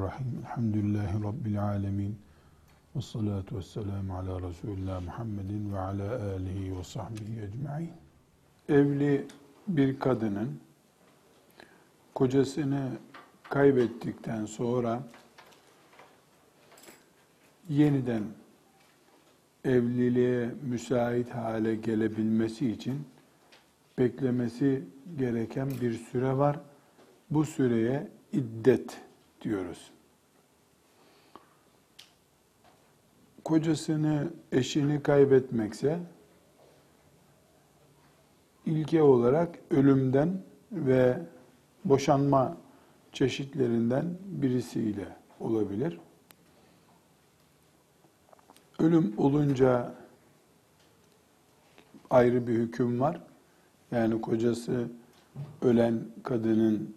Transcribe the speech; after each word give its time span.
Bismillahirrahmanirrahim. 0.00 0.38
Elhamdülillahi 0.44 1.24
Rabbil 1.24 1.62
alemin. 1.62 2.18
Ve 2.96 3.00
salatu 3.00 3.56
ve 3.56 3.62
selamu 3.62 4.16
ala 4.16 4.48
Resulullah 4.48 5.02
Muhammedin 5.02 5.72
ve 5.72 5.78
ala 5.78 6.32
alihi 6.34 6.78
ve 6.78 6.84
sahbihi 6.84 7.40
ecma'in. 7.42 7.92
Evli 8.68 9.26
bir 9.68 9.98
kadının 9.98 10.60
kocasını 12.14 12.88
kaybettikten 13.42 14.46
sonra 14.46 15.02
yeniden 17.68 18.22
evliliğe 19.64 20.50
müsait 20.62 21.30
hale 21.30 21.74
gelebilmesi 21.74 22.70
için 22.70 23.06
beklemesi 23.98 24.84
gereken 25.18 25.70
bir 25.80 25.92
süre 25.92 26.36
var. 26.36 26.60
Bu 27.30 27.44
süreye 27.44 28.08
iddet 28.32 29.00
diyoruz. 29.40 29.90
Kocasını, 33.44 34.30
eşini 34.52 35.02
kaybetmekse 35.02 36.00
ilke 38.66 39.02
olarak 39.02 39.58
ölümden 39.70 40.42
ve 40.72 41.18
boşanma 41.84 42.56
çeşitlerinden 43.12 44.04
birisiyle 44.24 45.16
olabilir. 45.40 46.00
Ölüm 48.78 49.14
olunca 49.18 49.94
ayrı 52.10 52.46
bir 52.46 52.54
hüküm 52.54 53.00
var. 53.00 53.20
Yani 53.90 54.20
kocası 54.20 54.88
ölen 55.62 56.00
kadının 56.22 56.94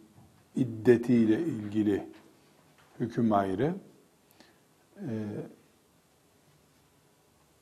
iddetiyle 0.56 1.42
ilgili 1.42 2.13
hüküm 3.00 3.34
ayrı. 3.34 3.76
Ee, 4.98 5.26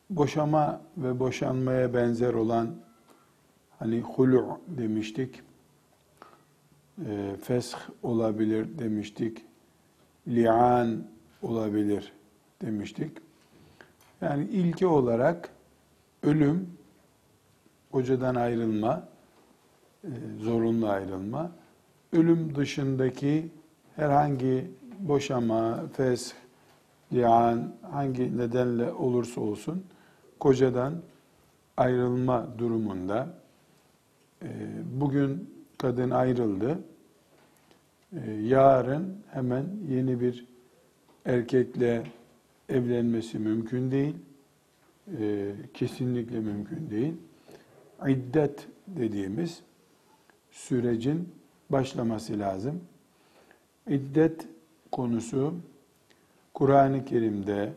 boşama 0.10 0.82
ve 0.98 1.20
boşanmaya 1.20 1.94
benzer 1.94 2.34
olan 2.34 2.76
hani 3.80 4.02
hulu 4.02 4.60
demiştik, 4.68 5.42
e, 7.06 7.36
fesh 7.44 7.76
olabilir 8.04 8.80
demiştik, 8.80 9.46
li'an 10.28 11.04
olabilir 11.42 12.14
demiştik. 12.62 13.18
Yani 14.22 14.44
ilke 14.44 14.88
olarak 14.88 15.50
ölüm, 16.23 16.70
kocadan 17.92 18.36
ayrılma, 18.36 19.08
e, 20.04 20.10
zorunlu 20.40 20.90
ayrılma, 20.90 21.52
ölüm 22.14 22.56
dışındaki 22.56 23.50
herhangi 23.95 24.72
boşama, 25.08 25.84
fesh, 25.94 26.34
li'an 27.14 27.73
hangi 27.92 28.38
nedenle 28.38 28.92
olursa 28.92 29.42
olsun 29.42 29.84
kocadan 30.39 30.94
ayrılma 31.78 32.48
durumunda 32.58 33.34
e, 34.44 34.48
bugün 34.94 35.50
kadın 35.78 36.10
ayrıldı. 36.10 36.80
E, 38.14 38.32
yarın 38.32 39.17
hemen 39.32 39.66
yeni 39.90 40.22
bir 40.22 40.45
erkekle 41.26 42.04
evlenmesi 42.70 43.40
mümkün 43.40 43.92
değil. 43.92 44.16
E, 45.20 45.52
kesinlikle 45.73 46.40
mümkün 46.40 46.90
değil. 46.90 47.14
İddet 48.08 48.67
dediğimiz 48.88 49.61
sürecin 50.52 51.30
başlaması 51.70 52.40
lazım. 52.40 52.82
İddet 53.88 54.48
konusu 54.92 55.56
Kur'an-ı 56.54 57.06
Kerim'de 57.06 57.74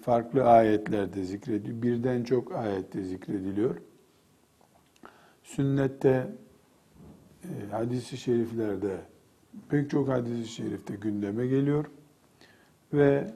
farklı 0.00 0.44
ayetlerde 0.44 1.24
zikrediliyor. 1.24 1.82
Birden 1.82 2.24
çok 2.24 2.52
ayette 2.52 3.02
zikrediliyor. 3.02 3.76
Sünnette, 5.42 6.30
e, 7.44 7.70
hadis-i 7.70 8.16
şeriflerde, 8.16 9.00
pek 9.68 9.90
çok 9.90 10.08
hadis-i 10.08 10.48
şerifte 10.48 10.94
gündeme 10.94 11.46
geliyor. 11.46 11.84
Ve 12.92 13.34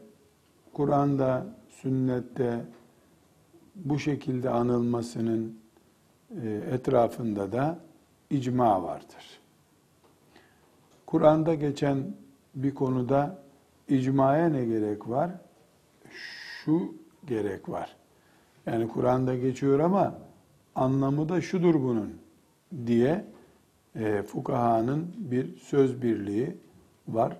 Kur'an'da, 0.72 1.46
sünnette 1.70 2.64
bu 3.74 3.98
şekilde 3.98 4.50
anılmasının 4.50 5.58
e, 6.42 6.48
etrafında 6.50 7.52
da 7.52 7.78
icma 8.30 8.82
vardır. 8.82 9.40
Kur'an'da 11.06 11.54
geçen 11.54 12.14
bir 12.56 12.74
konuda 12.74 13.38
icmaya 13.88 14.48
ne 14.48 14.64
gerek 14.64 15.08
var? 15.08 15.30
Şu 16.10 16.94
gerek 17.26 17.68
var. 17.68 17.96
Yani 18.66 18.88
Kur'an'da 18.88 19.36
geçiyor 19.36 19.80
ama 19.80 20.18
anlamı 20.74 21.28
da 21.28 21.40
şudur 21.40 21.74
bunun 21.74 22.14
diye 22.86 23.24
e, 23.96 24.22
fukahanın 24.22 25.14
bir 25.18 25.56
söz 25.56 26.02
birliği 26.02 26.56
var. 27.08 27.36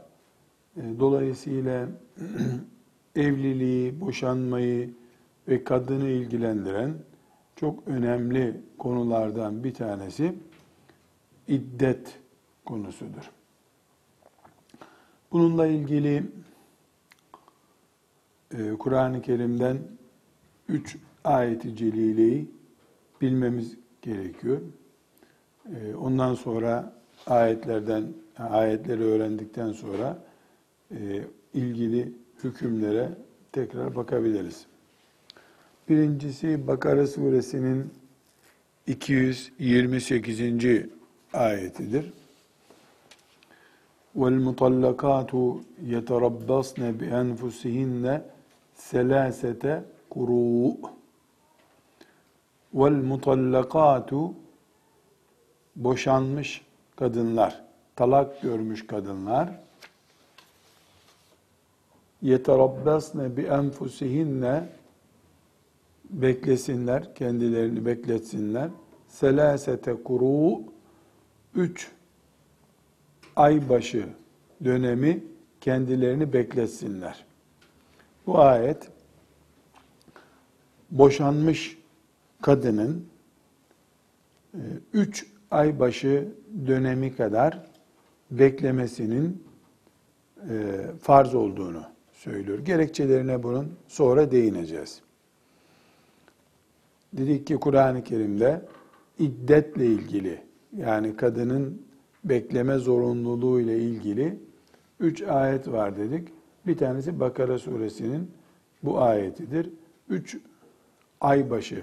E, 0.76 0.82
dolayısıyla 1.00 1.88
evliliği, 3.16 4.00
boşanmayı 4.00 4.90
ve 5.48 5.64
kadını 5.64 6.08
ilgilendiren 6.08 6.94
çok 7.56 7.88
önemli 7.88 8.60
konulardan 8.78 9.64
bir 9.64 9.74
tanesi 9.74 10.34
iddet 11.48 12.18
konusudur. 12.64 13.35
Bununla 15.32 15.66
ilgili 15.66 16.22
e, 18.54 18.72
Kur'an-ı 18.78 19.22
Kerim'den 19.22 19.78
üç 20.68 20.96
ayeti 21.24 21.76
celileyi 21.76 22.50
bilmemiz 23.20 23.76
gerekiyor. 24.02 24.60
E, 25.74 25.94
ondan 25.94 26.34
sonra 26.34 26.92
ayetlerden 27.26 28.04
ayetleri 28.38 29.02
öğrendikten 29.02 29.72
sonra 29.72 30.18
e, 30.90 31.22
ilgili 31.54 32.12
hükümlere 32.44 33.08
tekrar 33.52 33.96
bakabiliriz. 33.96 34.66
Birincisi 35.88 36.66
Bakara 36.66 37.06
suresinin 37.06 37.90
228. 38.86 40.40
ayetidir. 41.32 42.12
وَالْمُطَلَّقَاتُ 44.21 45.33
يَتَرَبَّصْنَ 45.93 46.81
بِأَنْفُسِهِنَّ 46.99 48.05
سَلَاسَةَ 48.91 49.63
قُرُوء 50.13 50.77
وَالْمُطَلَّقَاتُ 52.79 54.11
Boşanmış 55.75 56.61
kadınlar, 56.95 57.63
talak 57.95 58.41
görmüş 58.41 58.87
kadınlar 58.87 59.49
يَتَرَبَّصْنَ 62.23 63.19
بِأَنْفُسِهِنَّ 63.35 64.63
beklesinler, 66.09 67.15
kendilerini 67.15 67.85
bekletsinler. 67.85 68.69
Selasete 69.07 70.03
kuru 70.03 70.61
üç 71.55 71.91
aybaşı 73.36 74.06
dönemi 74.64 75.24
kendilerini 75.60 76.32
bekletsinler. 76.32 77.24
Bu 78.26 78.38
ayet 78.38 78.88
boşanmış 80.90 81.78
kadının 82.42 83.06
e, 84.54 84.60
üç 84.92 85.26
aybaşı 85.50 86.28
dönemi 86.66 87.16
kadar 87.16 87.66
beklemesinin 88.30 89.44
e, 90.50 90.80
farz 91.02 91.34
olduğunu 91.34 91.82
söylüyor. 92.12 92.58
Gerekçelerine 92.58 93.42
bunun 93.42 93.74
sonra 93.88 94.30
değineceğiz. 94.30 95.00
Dedik 97.12 97.46
ki 97.46 97.56
Kur'an-ı 97.56 98.04
Kerim'de 98.04 98.62
iddetle 99.18 99.86
ilgili 99.86 100.42
yani 100.76 101.16
kadının 101.16 101.85
bekleme 102.28 102.78
zorunluluğu 102.78 103.60
ile 103.60 103.78
ilgili 103.78 104.38
üç 105.00 105.22
ayet 105.22 105.68
var 105.68 105.96
dedik. 105.96 106.28
Bir 106.66 106.76
tanesi 106.76 107.20
Bakara 107.20 107.58
suresinin 107.58 108.30
bu 108.82 109.00
ayetidir. 109.02 109.70
Üç 110.08 110.36
aybaşı. 111.20 111.82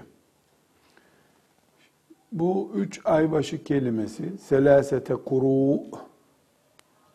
Bu 2.32 2.72
üç 2.76 3.02
aybaşı 3.06 3.64
kelimesi 3.64 4.38
selasete 4.38 5.16
kuru 5.16 5.82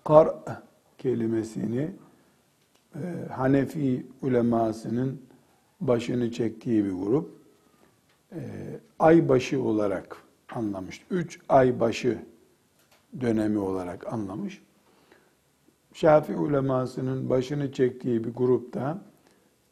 kar 0.05 0.29
kelimesini 0.99 1.91
e, 2.95 3.01
Hanefi 3.31 4.07
ulemasının 4.23 5.23
başını 5.81 6.33
çektiği 6.33 6.85
bir 6.85 6.91
grup 6.91 7.31
e, 8.33 8.41
aybaşı 8.99 9.63
olarak 9.63 10.17
anlamış. 10.55 11.07
Üç 11.11 11.41
aybaşı 11.49 12.19
dönemi 13.21 13.59
olarak 13.59 14.13
anlamış. 14.13 14.63
Şafii 15.93 16.37
ulemasının 16.37 17.31
başını 17.31 17.73
çektiği 17.73 18.25
bir 18.25 18.35
grupta 18.35 19.03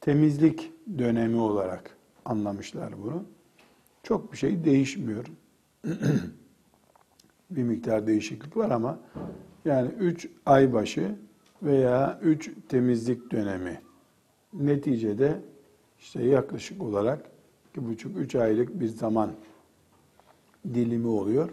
temizlik 0.01 0.73
dönemi 0.99 1.37
olarak 1.37 1.97
anlamışlar 2.25 3.03
bunu. 3.03 3.25
Çok 4.03 4.33
bir 4.33 4.37
şey 4.37 4.65
değişmiyor. 4.65 5.27
bir 7.51 7.63
miktar 7.63 8.07
değişiklik 8.07 8.57
var 8.57 8.71
ama 8.71 8.99
yani 9.65 9.91
üç 9.99 10.29
ay 10.47 10.73
başı 10.73 11.17
veya 11.63 12.21
üç 12.23 12.51
temizlik 12.69 13.31
dönemi 13.31 13.81
neticede 14.53 15.43
işte 15.99 16.23
yaklaşık 16.23 16.83
olarak 16.83 17.31
iki 17.71 17.87
buçuk 17.87 18.19
üç 18.19 18.35
aylık 18.35 18.81
bir 18.81 18.89
zaman 18.89 19.33
dilimi 20.75 21.07
oluyor. 21.07 21.51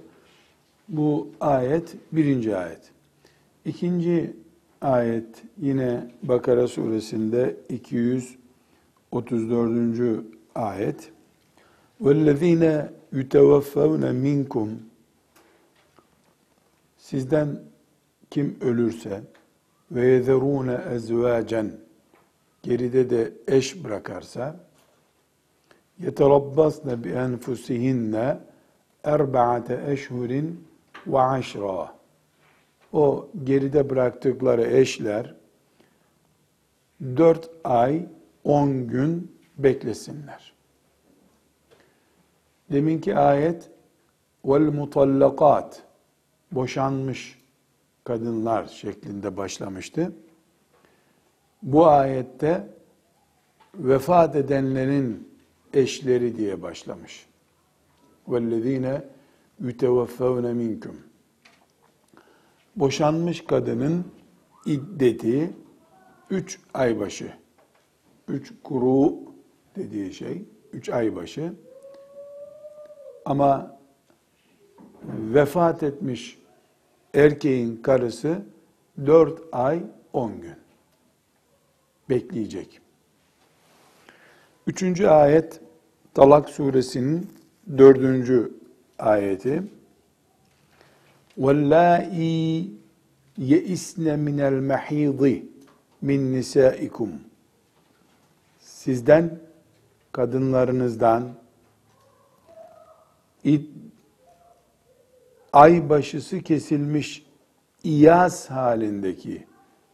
Bu 0.89 1.29
ayet 1.41 1.97
birinci 2.13 2.57
ayet. 2.57 2.91
İkinci 3.65 4.37
ayet 4.81 5.43
yine 5.61 6.11
Bakara 6.23 6.69
suresinde 6.69 7.57
234. 7.69 10.25
ayet. 10.55 11.13
وَالَّذ۪ينَ 12.03 12.89
يُتَوَفَّوْنَ 13.13 14.13
مِنْكُمْ 14.13 14.69
Sizden 16.97 17.63
kim 18.31 18.57
ölürse 18.61 19.21
ve 19.91 20.07
yezerune 20.07 20.81
ezvacen 20.93 21.73
geride 22.63 23.11
de 23.11 23.33
eş 23.47 23.85
bırakarsa 23.85 24.61
yeterabbasne 25.99 27.05
bi 27.05 27.09
enfusihinne 27.09 28.39
erba'ate 29.05 29.85
eşhurin 29.87 30.65
ve 31.08 31.20
aşra. 31.20 31.96
O 32.94 33.30
geride 33.44 33.90
bıraktıkları 33.90 34.64
eşler 34.64 35.36
dört 37.02 37.50
ay 37.64 38.06
on 38.44 38.88
gün 38.88 39.38
beklesinler. 39.58 40.54
Deminki 42.72 43.16
ayet 43.16 43.70
vel 44.46 44.62
mutallakat 44.62 45.84
boşanmış 46.52 47.40
kadınlar 48.04 48.68
şeklinde 48.68 49.38
başlamıştı. 49.38 50.12
Bu 51.64 51.88
ayette 51.88 52.68
vefat 53.76 54.36
edenlerin 54.36 55.30
eşleri 55.74 56.38
diye 56.38 56.62
başlamış. 56.62 57.26
Vellezine 58.28 59.02
yüteveffevne 59.60 60.54
minkum. 60.54 60.96
Boşanmış 62.76 63.46
kadının 63.46 64.06
iddeti 64.66 65.54
üç 66.30 66.60
ay 66.74 67.00
başı. 67.00 67.34
Üç 68.28 68.54
kuru 68.64 69.14
dediği 69.76 70.14
şey, 70.14 70.46
üç 70.74 70.90
ay 70.90 71.16
başı. 71.16 71.54
Ama 73.26 73.78
vefat 75.34 75.84
etmiş 75.84 76.40
erkeğin 77.14 77.76
karısı 77.76 78.42
dört 79.06 79.42
ay 79.52 79.84
on 80.14 80.42
gün 80.42 80.56
bekleyecek. 82.10 82.82
Üçüncü 84.68 85.08
ayet 85.08 85.60
Talak 86.14 86.50
suresinin 86.50 87.30
dördüncü 87.78 88.54
ayeti. 89.03 89.63
وَاللَّائِي 91.43 92.39
يَئِسْنَ 93.53 94.07
مِنَ 94.27 94.39
الْمَحِيضِ 94.53 95.23
min 96.03 96.33
nisaikum. 96.33 97.11
Sizden, 98.61 99.39
kadınlarınızdan 100.13 101.29
ay 105.53 105.89
başısı 105.89 106.41
kesilmiş 106.41 107.27
iyaz 107.85 108.51
halindeki 108.51 109.47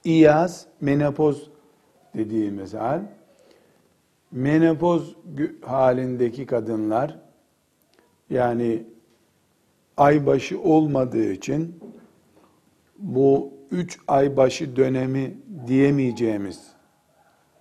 iyaz 0.04 0.66
menopoz 0.80 1.50
dediğimiz 2.14 2.74
hal 2.74 3.02
menopoz 4.32 5.16
halindeki 5.62 6.46
kadınlar 6.46 7.18
yani 8.30 8.82
aybaşı 9.99 10.61
olmadığı 10.61 11.31
için 11.31 11.79
bu 12.97 13.53
üç 13.71 13.99
aybaşı 14.07 14.75
dönemi 14.75 15.37
diyemeyeceğimiz, 15.67 16.67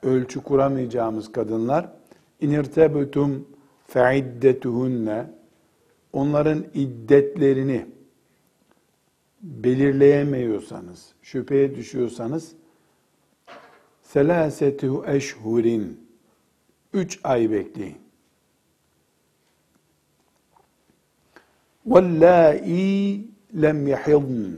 ölçü 0.02 0.42
kuramayacağımız 0.42 1.32
kadınlar 1.32 1.92
inirtebutum 2.40 3.48
feiddetuhunne 3.86 5.30
onların 6.12 6.64
iddetlerini 6.74 7.86
belirleyemiyorsanız, 9.42 11.12
şüpheye 11.22 11.74
düşüyorsanız 11.74 12.52
selasetu 14.02 15.04
eşhurin 15.06 16.08
üç 16.92 17.20
ay 17.24 17.50
bekleyin. 17.50 18.07
وَاللّٰئِي 21.87 23.21
lem 23.53 23.87
يَحِضْنَ 23.87 24.53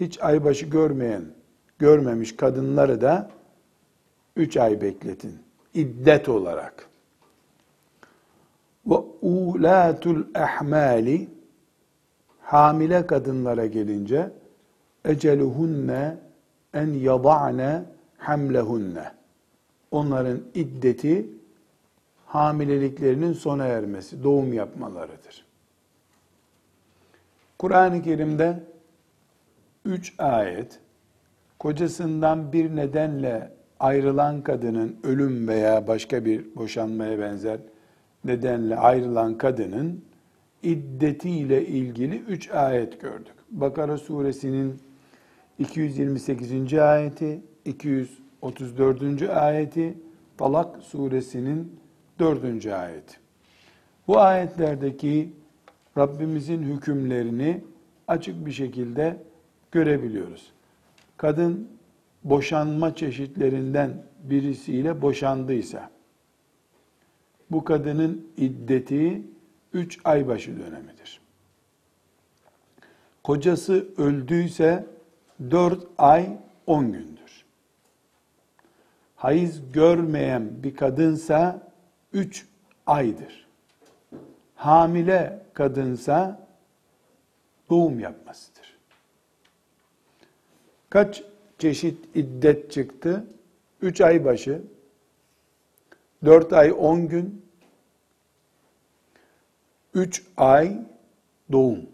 Hiç 0.00 0.20
aybaşı 0.20 0.66
görmeyen, 0.66 1.24
görmemiş 1.78 2.36
kadınları 2.36 3.00
da 3.00 3.30
üç 4.36 4.56
ay 4.56 4.80
bekletin. 4.80 5.38
İddet 5.74 6.28
olarak. 6.28 6.88
Ve 8.86 8.94
ulatul 9.22 10.24
ahmali 10.34 11.28
hamile 12.40 13.06
kadınlara 13.06 13.66
gelince 13.66 14.30
eceluhunne 15.04 16.16
en 16.74 16.86
yada'ne 16.86 17.82
hamlehunne. 18.18 19.12
Onların 19.90 20.40
iddeti 20.54 21.26
hamileliklerinin 22.26 23.32
sona 23.32 23.64
ermesi, 23.64 24.24
doğum 24.24 24.52
yapmalarıdır. 24.52 25.44
Kur'an-ı 27.63 28.01
Kerim'de 28.01 28.63
üç 29.85 30.13
ayet 30.17 30.79
kocasından 31.59 32.53
bir 32.53 32.75
nedenle 32.75 33.51
ayrılan 33.79 34.41
kadının 34.41 34.97
ölüm 35.03 35.47
veya 35.47 35.87
başka 35.87 36.25
bir 36.25 36.55
boşanmaya 36.55 37.19
benzer 37.19 37.59
nedenle 38.25 38.75
ayrılan 38.75 39.37
kadının 39.37 40.05
iddetiyle 40.63 41.65
ilgili 41.65 42.15
üç 42.15 42.51
ayet 42.51 43.01
gördük. 43.01 43.35
Bakara 43.51 43.97
suresinin 43.97 44.79
228. 45.59 46.73
ayeti, 46.73 47.41
234. 47.65 49.29
ayeti, 49.29 49.97
Talak 50.37 50.83
suresinin 50.83 51.79
4. 52.19 52.65
ayeti. 52.65 53.17
Bu 54.07 54.19
ayetlerdeki 54.19 55.42
Rabbimizin 55.97 56.63
hükümlerini 56.63 57.63
açık 58.07 58.45
bir 58.45 58.51
şekilde 58.51 59.17
görebiliyoruz. 59.71 60.51
Kadın 61.17 61.67
boşanma 62.23 62.95
çeşitlerinden 62.95 64.03
birisiyle 64.23 65.01
boşandıysa, 65.01 65.89
bu 67.51 67.63
kadının 67.63 68.27
iddeti 68.37 69.21
üç 69.73 69.99
ay 70.03 70.27
başı 70.27 70.59
dönemidir. 70.59 71.21
Kocası 73.23 73.87
öldüyse 73.97 74.85
dört 75.51 75.83
ay 75.97 76.37
on 76.67 76.91
gündür. 76.91 77.45
Hayız 79.15 79.71
görmeyen 79.71 80.63
bir 80.63 80.75
kadınsa 80.75 81.71
üç 82.13 82.45
aydır. 82.85 83.42
Hamile 84.55 85.45
kadınsa 85.53 86.47
doğum 87.69 87.99
yapmasıdır. 87.99 88.77
Kaç 90.89 91.23
çeşit 91.59 92.15
iddet 92.15 92.71
çıktı? 92.71 93.25
Üç 93.81 94.01
ay 94.01 94.25
başı, 94.25 94.61
dört 96.25 96.53
ay 96.53 96.73
on 96.77 97.07
gün, 97.07 97.45
üç 99.93 100.23
ay 100.37 100.77
doğum. 101.51 101.85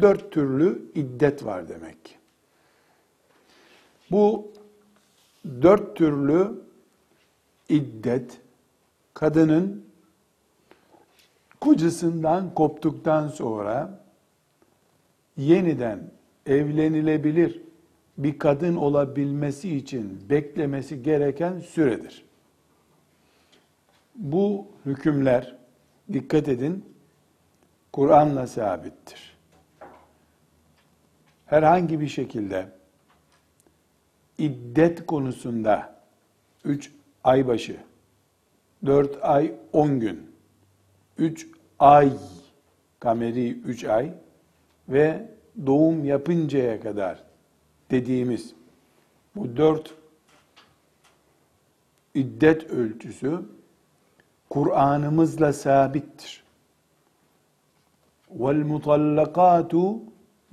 Dört 0.00 0.32
türlü 0.32 0.82
iddet 0.94 1.44
var 1.44 1.68
demek 1.68 2.04
ki. 2.04 2.14
Bu 4.10 4.52
dört 5.62 5.96
türlü 5.96 6.60
iddet 7.68 8.40
kadının 9.14 9.83
kocasından 11.64 12.54
koptuktan 12.54 13.28
sonra 13.28 14.00
yeniden 15.36 16.10
evlenilebilir 16.46 17.60
bir 18.18 18.38
kadın 18.38 18.76
olabilmesi 18.76 19.76
için 19.76 20.20
beklemesi 20.30 21.02
gereken 21.02 21.58
süredir. 21.58 22.24
Bu 24.14 24.66
hükümler 24.86 25.56
dikkat 26.12 26.48
edin 26.48 26.84
Kur'an'la 27.92 28.46
sabittir. 28.46 29.36
Herhangi 31.46 32.00
bir 32.00 32.08
şekilde 32.08 32.68
iddet 34.38 35.06
konusunda 35.06 36.00
3 36.64 36.92
ay 37.24 37.46
başı, 37.46 37.76
4 38.86 39.18
ay 39.22 39.54
10 39.72 40.00
gün, 40.00 40.30
3 41.18 41.53
ay, 41.79 42.13
kameri 42.99 43.51
3 43.51 43.83
ay 43.83 44.13
ve 44.89 45.29
doğum 45.65 46.05
yapıncaya 46.05 46.81
kadar 46.81 47.23
dediğimiz 47.91 48.53
bu 49.35 49.57
dört 49.57 49.93
iddet 52.13 52.69
ölçüsü 52.69 53.41
Kur'an'ımızla 54.49 55.53
sabittir. 55.53 56.43
وَالْمُطَلَّقَاتُ 58.39 59.99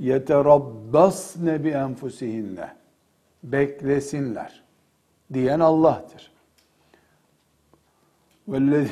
يَتَرَبَّصْنَ 0.01 1.47
بِأَنْفُسِهِنَّ 1.65 2.69
Beklesinler 3.43 4.63
diyen 5.33 5.61
Allah'tır. 5.61 6.33
وَالَّذِي 8.49 8.89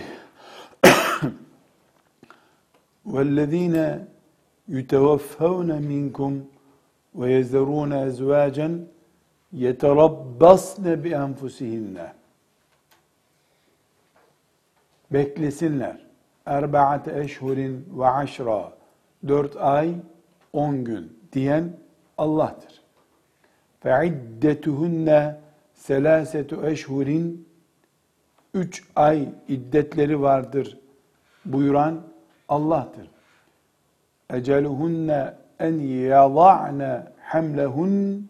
وَالَّذ۪ينَ 3.13 3.77
يُتَوَفَّوْنَ 4.77 5.71
مِنْكُمْ 5.93 6.33
وَيَذَرُونَ 7.19 7.93
اَزْوَاجًا 8.09 8.69
يَتَرَبَّصْنَ 9.65 10.85
بِأَنْفُسِهِنَّ 11.03 11.97
Beklesinler. 15.11 15.97
Erbaate 16.47 17.21
eşhurin 17.21 17.87
ve 17.99 18.07
aşra. 18.07 18.73
Dört 19.29 19.57
ay, 19.57 19.95
on 20.53 20.85
gün 20.85 21.19
diyen 21.33 21.73
Allah'tır. 22.19 22.83
فَعِدَّتُهُنَّ 23.85 25.35
selâsetu 25.75 26.67
eşhurin 26.67 27.49
üç 28.55 28.85
ay 28.97 29.29
iddetleri 29.49 30.21
vardır 30.21 30.79
buyuran 31.45 32.03
Allah'tır. 32.50 33.08
Eceluhunne 34.34 35.34
en 35.60 35.74
yada'ne 35.74 37.04
hamlehun 37.22 38.28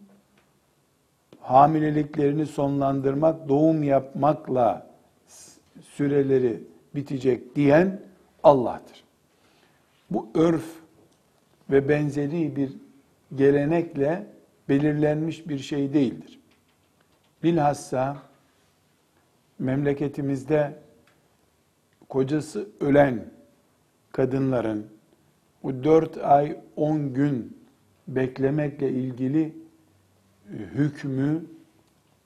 hamileliklerini 1.41 2.45
sonlandırmak, 2.45 3.49
doğum 3.49 3.83
yapmakla 3.83 4.87
süreleri 5.81 6.63
bitecek 6.95 7.55
diyen 7.55 7.99
Allah'tır. 8.43 9.03
Bu 10.11 10.29
örf 10.35 10.65
ve 11.69 11.89
benzeri 11.89 12.55
bir 12.55 12.71
gelenekle 13.35 14.27
belirlenmiş 14.69 15.49
bir 15.49 15.59
şey 15.59 15.93
değildir. 15.93 16.39
Bilhassa 17.43 18.17
memleketimizde 19.59 20.73
kocası 22.09 22.69
ölen 22.79 23.25
kadınların 24.19 24.87
bu 25.63 25.83
dört 25.83 26.17
ay 26.17 26.59
on 26.75 27.13
gün 27.13 27.57
beklemekle 28.07 28.89
ilgili 28.89 29.55
hükmü 30.49 31.45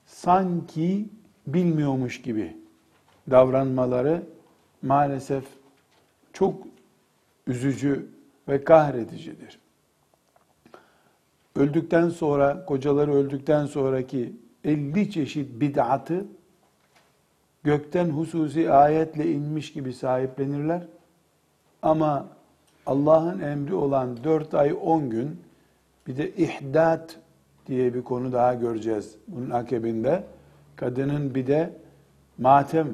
sanki 0.06 1.08
bilmiyormuş 1.46 2.22
gibi 2.22 2.56
davranmaları 3.30 4.22
maalesef 4.82 5.44
çok 6.32 6.66
üzücü 7.46 8.06
ve 8.48 8.64
kahredicidir. 8.64 9.58
Öldükten 11.56 12.08
sonra, 12.08 12.64
kocaları 12.64 13.14
öldükten 13.14 13.66
sonraki 13.66 14.32
50 14.64 15.10
çeşit 15.10 15.60
bid'atı 15.60 16.26
gökten 17.64 18.10
hususi 18.10 18.70
ayetle 18.70 19.32
inmiş 19.32 19.72
gibi 19.72 19.92
sahiplenirler. 19.92 20.86
Ama 21.84 22.26
Allah'ın 22.86 23.40
emri 23.40 23.74
olan 23.74 24.24
4 24.24 24.54
ay 24.54 24.76
10 24.82 25.10
gün 25.10 25.40
bir 26.06 26.16
de 26.16 26.30
ihdat 26.30 27.16
diye 27.66 27.94
bir 27.94 28.02
konu 28.02 28.32
daha 28.32 28.54
göreceğiz 28.54 29.16
bunun 29.28 29.50
akabinde. 29.50 30.24
Kadının 30.76 31.34
bir 31.34 31.46
de 31.46 31.70
matem 32.38 32.88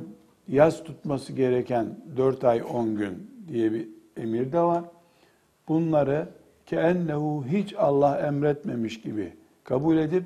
yaz 0.49 0.85
tutması 0.85 1.33
gereken 1.33 1.87
4 2.17 2.45
ay 2.45 2.63
10 2.73 2.97
gün 2.97 3.31
diye 3.49 3.73
bir 3.73 3.89
emir 4.17 4.53
de 4.53 4.61
var. 4.61 4.85
Bunları 5.69 6.29
keennehu 6.67 7.45
hiç 7.49 7.75
Allah 7.75 8.19
emretmemiş 8.19 9.01
gibi 9.01 9.33
kabul 9.65 9.97
edip 9.97 10.25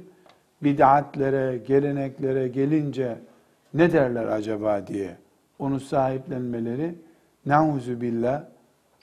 bid'atlere, 0.63 1.59
geleneklere 1.59 2.49
gelince 2.49 3.19
ne 3.75 3.93
derler 3.93 4.25
acaba 4.27 4.87
diye 4.87 5.17
onu 5.59 5.81
sahiplenmeleri 5.81 6.95
nauzu 7.47 8.01
billah 8.01 8.54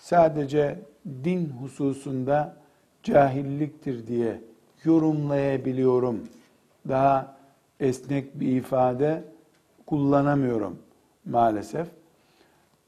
sadece 0.01 0.79
din 1.23 1.49
hususunda 1.49 2.57
cahilliktir 3.03 4.07
diye 4.07 4.41
yorumlayabiliyorum. 4.83 6.23
Daha 6.89 7.37
esnek 7.79 8.39
bir 8.39 8.47
ifade 8.55 9.23
kullanamıyorum 9.85 10.79
maalesef. 11.25 11.87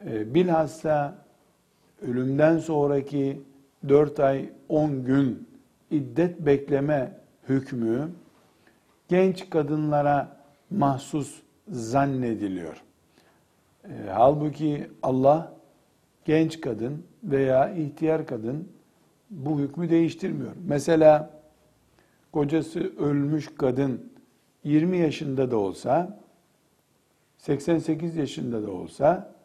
Bilhassa 0.06 1.16
ölümden 2.02 2.58
sonraki 2.58 3.42
4 3.88 4.20
ay 4.20 4.50
10 4.70 5.06
gün 5.06 5.48
iddet 5.92 6.40
bekleme 6.40 7.12
hükmü 7.50 8.10
genç 9.08 9.50
kadınlara 9.50 10.38
mahsus 10.70 11.42
zannediliyor. 11.68 12.84
E, 13.84 13.90
halbuki 14.14 14.88
Allah 15.04 15.54
genç 16.26 16.62
kadın 16.62 17.04
veya 17.24 17.74
ihtiyar 17.74 18.28
kadın 18.28 18.70
bu 19.30 19.60
hükmü 19.60 19.90
değiştirmiyor. 19.90 20.52
Mesela 20.66 21.30
kocası 22.32 22.98
ölmüş 22.98 23.50
kadın 23.58 24.12
20 24.64 24.98
yaşında 24.98 25.52
da 25.52 25.58
olsa 25.58 26.20
88 27.38 28.16
yaşında 28.16 28.64
da 28.64 28.72
olsa 28.72 29.36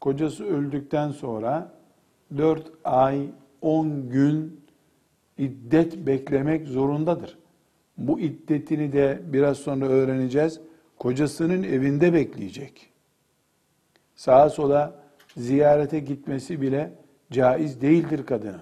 kocası 0.00 0.44
öldükten 0.44 1.10
sonra 1.10 1.72
4 2.36 2.72
ay 2.84 3.26
10 3.62 4.08
gün 4.08 4.60
iddet 5.38 6.06
beklemek 6.06 6.68
zorundadır. 6.68 7.38
Bu 7.98 8.20
iddetini 8.20 8.92
de 8.92 9.20
biraz 9.26 9.56
sonra 9.58 9.86
öğreneceğiz. 9.86 10.60
Kocasının 10.98 11.62
evinde 11.62 12.12
bekleyecek. 12.12 12.90
Sağa 14.14 14.50
sola 14.50 15.05
ziyarete 15.36 16.00
gitmesi 16.00 16.60
bile 16.60 16.92
caiz 17.30 17.80
değildir 17.80 18.26
kadının. 18.26 18.60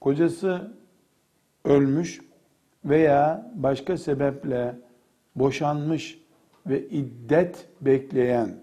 Kocası 0.00 0.72
ölmüş 1.64 2.20
veya 2.84 3.50
başka 3.54 3.96
sebeple 3.96 4.74
boşanmış 5.36 6.18
ve 6.66 6.88
iddet 6.88 7.68
bekleyen 7.80 8.54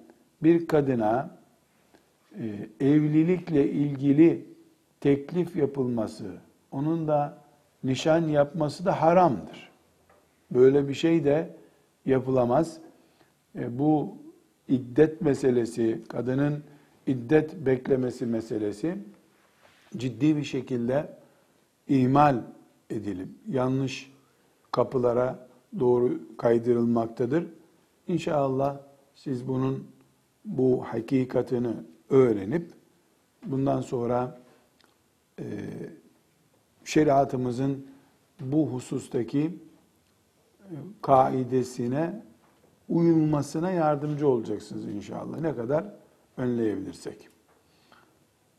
bir 0.43 0.67
kadına 0.67 1.37
e, 2.39 2.69
evlilikle 2.79 3.71
ilgili 3.71 4.45
teklif 4.99 5.55
yapılması, 5.55 6.31
onun 6.71 7.07
da 7.07 7.37
nişan 7.83 8.27
yapması 8.27 8.85
da 8.85 9.01
haramdır. 9.01 9.69
Böyle 10.51 10.87
bir 10.87 10.93
şey 10.93 11.23
de 11.23 11.49
yapılamaz. 12.05 12.77
E, 13.55 13.79
bu 13.79 14.17
iddet 14.71 15.21
meselesi, 15.21 16.01
kadının 16.09 16.63
iddet 17.07 17.65
beklemesi 17.65 18.25
meselesi 18.25 18.97
ciddi 19.97 20.37
bir 20.37 20.43
şekilde 20.43 21.17
ihmal 21.87 22.41
edilip 22.89 23.29
yanlış 23.47 24.11
kapılara 24.71 25.47
doğru 25.79 26.19
kaydırılmaktadır. 26.37 27.45
İnşallah 28.07 28.77
siz 29.15 29.47
bunun 29.47 29.87
bu 30.45 30.83
hakikatini 30.83 31.73
öğrenip 32.09 32.71
bundan 33.45 33.81
sonra 33.81 34.41
e, 35.39 35.45
şeriatımızın 36.85 37.85
bu 38.39 38.67
husustaki 38.67 39.41
e, 40.59 40.75
kaidesine 41.01 42.23
uyulmasına 42.91 43.71
yardımcı 43.71 44.27
olacaksınız 44.27 44.85
inşallah. 44.85 45.39
Ne 45.39 45.55
kadar 45.55 45.85
önleyebilirsek. 46.37 47.29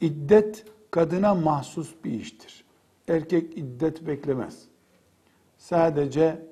İddet 0.01 0.65
kadına 0.91 1.35
mahsus 1.35 1.95
bir 2.05 2.13
iştir. 2.13 2.65
Erkek 3.09 3.59
iddet 3.59 4.07
beklemez. 4.07 4.65
sadece 5.59 6.47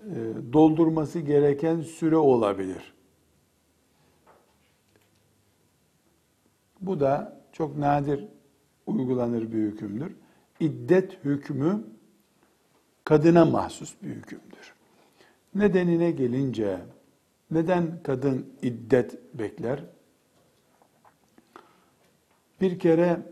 e, 0.00 0.14
doldurması 0.52 1.20
gereken 1.20 1.80
süre 1.80 2.16
olabilir. 2.16 2.94
Bu 6.80 7.00
da 7.00 7.40
çok 7.52 7.76
nadir 7.76 8.24
uygulanır 8.86 9.52
bir 9.52 9.58
hükümdür. 9.58 10.16
İddet 10.60 11.24
hükmü 11.24 11.84
kadına 13.04 13.44
mahsus 13.44 13.94
bir 14.02 14.08
hükümdür. 14.08 14.74
Nedenine 15.54 16.10
gelince 16.10 16.80
neden 17.50 18.02
kadın 18.02 18.46
iddet 18.62 19.18
bekler? 19.34 19.84
Bir 22.60 22.78
kere 22.78 23.22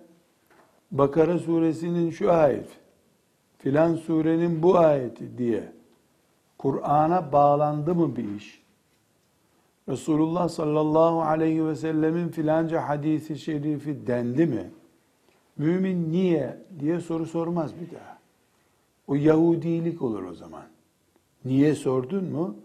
Bakara 0.90 1.38
suresinin 1.38 2.10
şu 2.10 2.32
ayet, 2.32 2.68
filan 3.58 3.94
surenin 3.94 4.62
bu 4.62 4.78
ayeti 4.78 5.38
diye 5.38 5.72
Kur'an'a 6.58 7.32
bağlandı 7.32 7.94
mı 7.94 8.16
bir 8.16 8.34
iş? 8.34 8.64
Resulullah 9.88 10.48
sallallahu 10.48 11.22
aleyhi 11.22 11.66
ve 11.66 11.74
sellemin 11.76 12.28
filanca 12.28 12.88
hadisi 12.88 13.38
şerifi 13.38 14.06
dendi 14.06 14.46
mi? 14.46 14.70
Mümin 15.56 16.12
niye 16.12 16.58
diye 16.80 17.00
soru 17.00 17.26
sormaz 17.26 17.72
bir 17.80 17.96
daha. 17.96 18.18
O 19.06 19.14
Yahudilik 19.14 20.02
olur 20.02 20.22
o 20.22 20.34
zaman. 20.34 20.64
Niye 21.44 21.74
sordun 21.74 22.24
mu? 22.24 22.56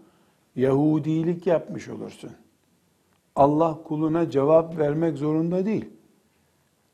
Yahudilik 0.56 1.46
yapmış 1.46 1.88
olursun. 1.88 2.30
Allah 3.36 3.78
kuluna 3.84 4.30
cevap 4.30 4.78
vermek 4.78 5.18
zorunda 5.18 5.66
değil. 5.66 5.90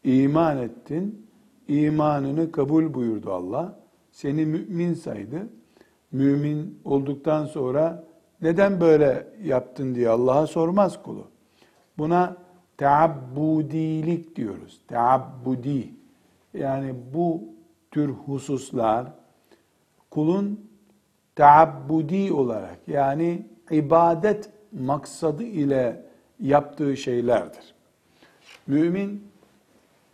İman 0.04 0.58
ettin, 0.58 1.26
imanını 1.68 2.52
kabul 2.52 2.94
buyurdu 2.94 3.32
Allah. 3.32 3.78
Seni 4.12 4.46
mümin 4.46 4.94
saydı. 4.94 5.48
Mümin 6.12 6.80
olduktan 6.84 7.46
sonra 7.46 8.04
neden 8.42 8.80
böyle 8.80 9.28
yaptın 9.44 9.94
diye 9.94 10.08
Allah'a 10.08 10.46
sormaz 10.46 11.02
kulu. 11.02 11.28
Buna 11.98 12.36
teabbudilik 12.76 14.36
diyoruz. 14.36 14.80
Teabbudi. 14.88 15.94
Yani 16.54 16.94
bu 17.14 17.42
tür 17.90 18.08
hususlar 18.08 19.12
kulun 20.10 20.65
teabbudi 21.36 22.32
olarak 22.32 22.78
yani 22.86 23.46
ibadet 23.70 24.50
maksadı 24.72 25.42
ile 25.42 26.02
yaptığı 26.40 26.96
şeylerdir. 26.96 27.74
Mümin 28.66 29.28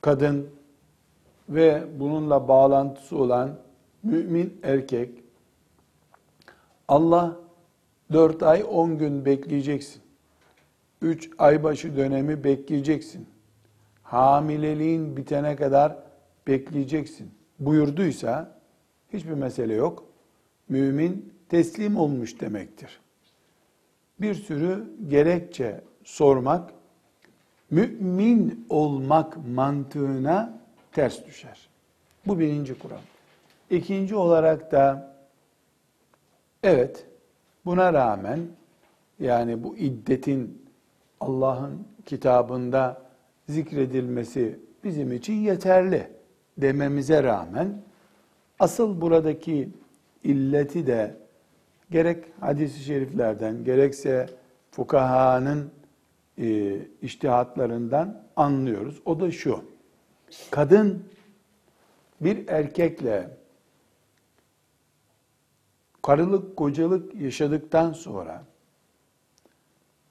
kadın 0.00 0.50
ve 1.48 1.84
bununla 2.00 2.48
bağlantısı 2.48 3.18
olan 3.18 3.58
mümin 4.02 4.60
erkek 4.62 5.10
Allah 6.88 7.36
dört 8.12 8.42
ay 8.42 8.64
on 8.70 8.98
gün 8.98 9.24
bekleyeceksin. 9.24 10.02
Üç 11.02 11.30
ay 11.38 11.62
başı 11.62 11.96
dönemi 11.96 12.44
bekleyeceksin. 12.44 13.26
Hamileliğin 14.02 15.16
bitene 15.16 15.56
kadar 15.56 15.96
bekleyeceksin. 16.46 17.34
Buyurduysa 17.58 18.58
hiçbir 19.12 19.32
mesele 19.34 19.74
yok. 19.74 20.11
Mümin 20.72 21.32
teslim 21.48 21.96
olmuş 21.96 22.40
demektir. 22.40 23.00
Bir 24.20 24.34
sürü 24.34 24.92
gerekçe 25.08 25.80
sormak 26.04 26.70
mümin 27.70 28.66
olmak 28.68 29.36
mantığına 29.48 30.58
ters 30.92 31.26
düşer. 31.26 31.68
Bu 32.26 32.38
birinci 32.38 32.78
kural. 32.78 33.00
İkinci 33.70 34.16
olarak 34.16 34.72
da 34.72 35.14
evet 36.62 37.06
buna 37.64 37.92
rağmen 37.92 38.40
yani 39.20 39.64
bu 39.64 39.76
iddetin 39.76 40.66
Allah'ın 41.20 41.86
kitabında 42.06 43.02
zikredilmesi 43.48 44.60
bizim 44.84 45.12
için 45.12 45.34
yeterli 45.34 46.08
dememize 46.58 47.22
rağmen 47.22 47.82
asıl 48.58 49.00
buradaki 49.00 49.68
illeti 50.24 50.86
de 50.86 51.16
gerek 51.90 52.24
hadis-i 52.40 52.84
şeriflerden 52.84 53.64
gerekse 53.64 54.28
fukahanın 54.70 55.70
e, 56.38 56.78
iştihatlarından 57.02 58.22
anlıyoruz. 58.36 59.02
O 59.04 59.20
da 59.20 59.30
şu. 59.30 59.64
Kadın 60.50 61.04
bir 62.20 62.48
erkekle 62.48 63.30
karılık 66.02 66.56
kocalık 66.56 67.14
yaşadıktan 67.14 67.92
sonra 67.92 68.44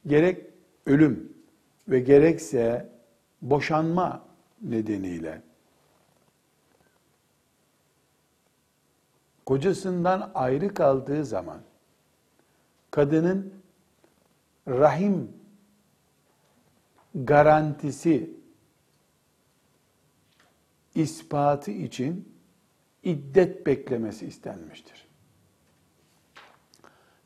gerek 0.08 0.46
ölüm 0.86 1.34
ve 1.88 2.00
gerekse 2.00 2.90
boşanma 3.42 4.26
nedeniyle 4.62 5.42
kocasından 9.52 10.32
ayrı 10.36 10.74
kaldığı 10.74 11.26
zaman 11.26 11.62
kadının 12.92 13.54
rahim 14.68 15.32
garantisi 17.16 18.34
ispatı 20.96 21.72
için 21.72 22.36
iddet 23.04 23.66
beklemesi 23.66 24.26
istenmiştir. 24.26 25.08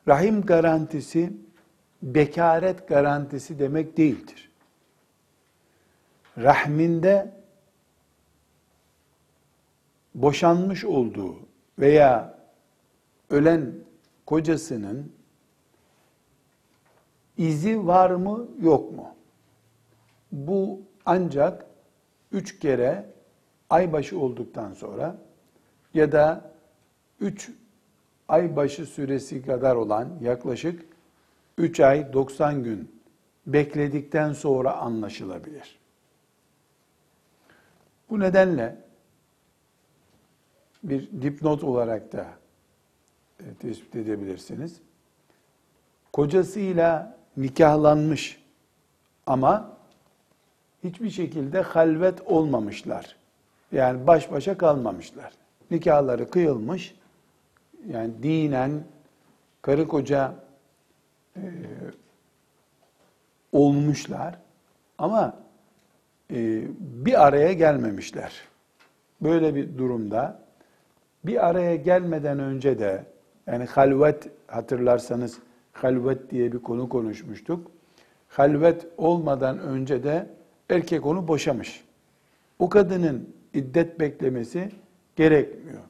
Rahim 0.08 0.42
garantisi 0.42 1.34
bekaret 2.02 2.88
garantisi 2.88 3.60
demek 3.60 3.98
değildir. 3.98 4.52
Rahminde 6.38 7.34
boşanmış 10.16 10.86
olduğu 10.86 11.45
veya 11.80 12.40
ölen 13.30 13.74
kocasının 14.26 15.12
izi 17.38 17.88
var 17.88 18.10
mı 18.10 18.48
yok 18.62 18.92
mu? 18.92 19.16
Bu 20.32 20.82
ancak 21.06 21.66
üç 22.32 22.60
kere 22.60 23.10
aybaşı 23.70 24.20
olduktan 24.20 24.74
sonra 24.74 25.18
ya 25.94 26.12
da 26.12 26.52
üç 27.20 27.52
aybaşı 28.28 28.86
süresi 28.86 29.46
kadar 29.46 29.76
olan 29.76 30.10
yaklaşık 30.22 30.86
3 31.58 31.80
ay 31.80 32.14
90 32.14 32.64
gün 32.64 33.02
bekledikten 33.48 34.34
sonra 34.34 34.78
anlaşılabilir. 34.78 35.80
Bu 38.10 38.20
nedenle 38.20 38.85
bir 40.90 41.10
dipnot 41.22 41.64
olarak 41.64 42.14
da 42.14 42.26
e, 43.40 43.54
tespit 43.60 43.96
edebilirsiniz. 43.96 44.76
Kocasıyla 46.14 47.18
nikahlanmış 47.38 48.42
ama 49.26 49.78
hiçbir 50.84 51.10
şekilde 51.10 51.62
halvet 51.62 52.22
olmamışlar. 52.26 53.16
Yani 53.72 54.08
baş 54.08 54.32
başa 54.32 54.58
kalmamışlar. 54.58 55.34
Nikahları 55.72 56.30
kıyılmış. 56.30 56.96
Yani 57.88 58.12
dinen 58.24 58.84
karı 59.62 59.88
koca 59.88 60.36
e, 61.36 61.42
olmuşlar 63.52 64.40
ama 64.98 65.38
e, 66.32 66.64
bir 66.80 67.26
araya 67.26 67.54
gelmemişler. 67.54 68.34
Böyle 69.22 69.56
bir 69.56 69.78
durumda 69.78 70.45
bir 71.28 71.48
araya 71.48 71.76
gelmeden 71.76 72.40
önce 72.40 72.80
de 72.80 73.06
yani 73.48 73.66
halvet 73.66 74.30
hatırlarsanız 74.48 75.40
halvet 75.74 76.32
diye 76.32 76.52
bir 76.52 76.60
konu 76.60 76.90
konuşmuştuk. 76.90 77.72
Halvet 78.28 78.88
olmadan 78.98 79.60
önce 79.60 80.04
de 80.04 80.30
erkek 80.70 81.06
onu 81.06 81.28
boşamış. 81.28 81.84
O 82.60 82.70
kadının 82.70 83.30
iddet 83.54 84.00
beklemesi 84.00 84.72
gerekmiyor. 85.16 85.82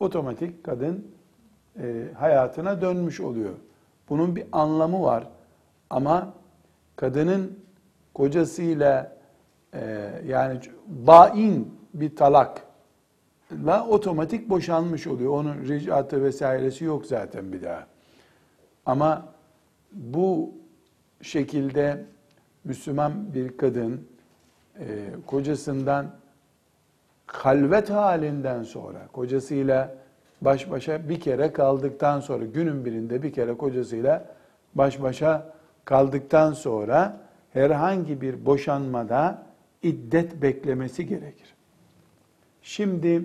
Otomatik 0.00 0.64
kadın 0.64 1.06
e, 1.82 2.04
hayatına 2.18 2.80
dönmüş 2.80 3.20
oluyor. 3.20 3.54
Bunun 4.08 4.36
bir 4.36 4.44
anlamı 4.52 5.02
var. 5.02 5.28
Ama 5.90 6.32
kadının 6.96 7.58
kocasıyla 8.14 9.16
e, 9.74 10.10
yani 10.26 10.60
bain 10.86 11.78
bir 11.94 12.16
talakla 13.54 13.86
otomatik 13.88 14.50
boşanmış 14.50 15.06
oluyor. 15.06 15.32
Onun 15.32 15.62
ricatı 15.64 16.24
vesairesi 16.24 16.84
yok 16.84 17.06
zaten 17.06 17.52
bir 17.52 17.62
daha. 17.62 17.86
Ama 18.86 19.28
bu 19.92 20.52
şekilde 21.22 22.04
Müslüman 22.64 23.34
bir 23.34 23.56
kadın 23.56 24.08
e, 24.78 24.84
kocasından 25.26 26.10
halvet 27.26 27.90
halinden 27.90 28.62
sonra, 28.62 29.06
kocasıyla 29.12 29.94
baş 30.40 30.70
başa 30.70 31.08
bir 31.08 31.20
kere 31.20 31.52
kaldıktan 31.52 32.20
sonra 32.20 32.44
günün 32.44 32.84
birinde 32.84 33.22
bir 33.22 33.32
kere 33.32 33.54
kocasıyla 33.54 34.24
baş 34.74 35.02
başa 35.02 35.54
kaldıktan 35.84 36.52
sonra 36.52 37.20
herhangi 37.52 38.20
bir 38.20 38.46
boşanmada 38.46 39.42
iddet 39.82 40.42
beklemesi 40.42 41.06
gerekir. 41.06 41.54
Şimdi 42.62 43.22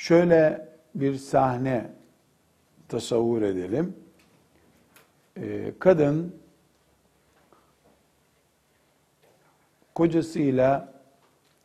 şöyle 0.00 0.68
bir 0.94 1.14
sahne 1.14 1.90
tasavvur 2.88 3.42
edelim. 3.42 3.96
Ee, 5.36 5.72
kadın 5.78 6.36
kocasıyla 9.94 10.92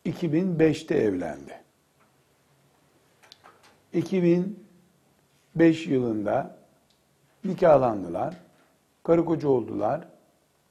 2005'te 0.06 0.94
evlendi. 0.94 1.60
2005 3.92 5.86
yılında 5.86 6.58
nikahlandılar. 7.44 8.36
Karı 9.02 9.24
koca 9.24 9.48
oldular. 9.48 10.08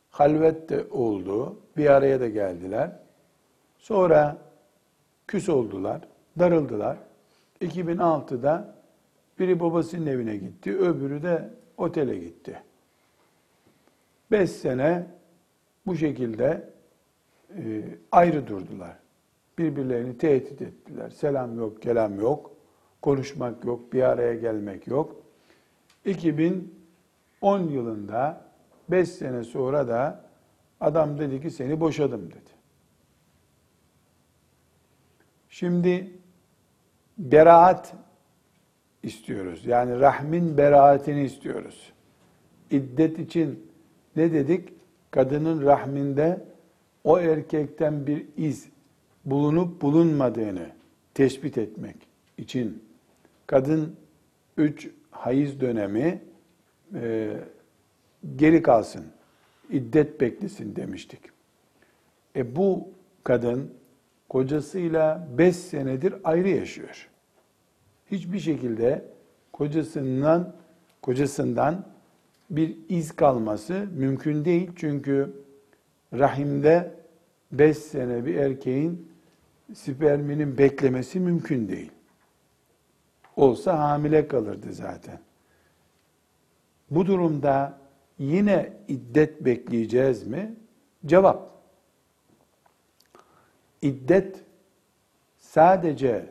Halvet 0.09 0.69
de 0.69 0.85
oldu. 0.91 1.59
Bir 1.77 1.89
araya 1.89 2.19
da 2.19 2.27
geldiler. 2.27 2.91
Sonra 3.77 4.37
küs 5.27 5.49
oldular. 5.49 6.01
Darıldılar. 6.39 6.97
2006'da 7.65 8.75
biri 9.39 9.59
babasının 9.59 10.05
evine 10.05 10.37
gitti. 10.37 10.77
Öbürü 10.77 11.23
de 11.23 11.49
otele 11.77 12.17
gitti. 12.17 12.63
Beş 14.31 14.49
sene 14.49 15.07
bu 15.85 15.95
şekilde 15.95 16.69
e, 17.57 17.83
ayrı 18.11 18.47
durdular. 18.47 18.97
Birbirlerini 19.57 20.17
tehdit 20.17 20.61
ettiler. 20.61 21.09
Selam 21.09 21.57
yok, 21.57 21.81
kelam 21.81 22.19
yok. 22.19 22.51
Konuşmak 23.01 23.65
yok, 23.65 23.93
bir 23.93 24.03
araya 24.03 24.35
gelmek 24.35 24.87
yok. 24.87 25.15
2010 26.05 27.59
yılında 27.59 28.41
5 28.89 29.09
sene 29.09 29.43
sonra 29.43 29.87
da 29.87 30.25
adam 30.79 31.19
dedi 31.19 31.41
ki 31.41 31.51
seni 31.51 31.79
boşadım 31.79 32.31
dedi. 32.31 32.55
Şimdi 35.49 36.11
beraat 37.17 37.93
istiyoruz. 39.03 39.65
Yani 39.65 39.99
rahmin 39.99 40.57
beraatini 40.57 41.23
istiyoruz. 41.23 41.93
İddet 42.71 43.19
için 43.19 43.67
ne 44.15 44.33
dedik? 44.33 44.69
Kadının 45.11 45.65
rahminde 45.65 46.45
o 47.03 47.19
erkekten 47.19 48.07
bir 48.07 48.25
iz 48.37 48.69
bulunup 49.25 49.81
bulunmadığını 49.81 50.69
tespit 51.13 51.57
etmek 51.57 51.95
için 52.37 52.83
kadın 53.47 53.95
üç 54.57 54.89
hayız 55.11 55.61
dönemi 55.61 56.21
e, 56.93 57.31
geri 58.35 58.61
kalsın, 58.61 59.05
iddet 59.69 60.21
beklesin 60.21 60.75
demiştik. 60.75 61.19
E 62.35 62.55
bu 62.55 62.87
kadın 63.23 63.73
kocasıyla 64.29 65.27
beş 65.37 65.55
senedir 65.55 66.15
ayrı 66.23 66.49
yaşıyor. 66.49 67.09
Hiçbir 68.11 68.39
şekilde 68.39 69.05
kocasından 69.53 70.53
kocasından 71.01 71.85
bir 72.49 72.77
iz 72.89 73.11
kalması 73.15 73.87
mümkün 73.95 74.45
değil. 74.45 74.71
Çünkü 74.75 75.33
rahimde 76.13 76.93
beş 77.51 77.77
sene 77.77 78.25
bir 78.25 78.35
erkeğin 78.35 79.11
sperminin 79.73 80.57
beklemesi 80.57 81.19
mümkün 81.19 81.67
değil. 81.69 81.91
Olsa 83.35 83.79
hamile 83.79 84.27
kalırdı 84.27 84.73
zaten. 84.73 85.19
Bu 86.91 87.05
durumda 87.05 87.77
yine 88.19 88.73
iddet 88.87 89.45
bekleyeceğiz 89.45 90.27
mi? 90.27 90.55
Cevap. 91.05 91.54
İddet 93.85 94.35
sadece 95.37 96.25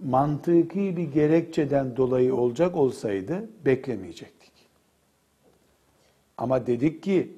mantıki 0.00 0.96
bir 0.96 1.12
gerekçeden 1.12 1.96
dolayı 1.96 2.34
olacak 2.34 2.76
olsaydı 2.76 3.48
beklemeyecektik. 3.64 4.52
Ama 6.36 6.66
dedik 6.66 7.02
ki 7.02 7.36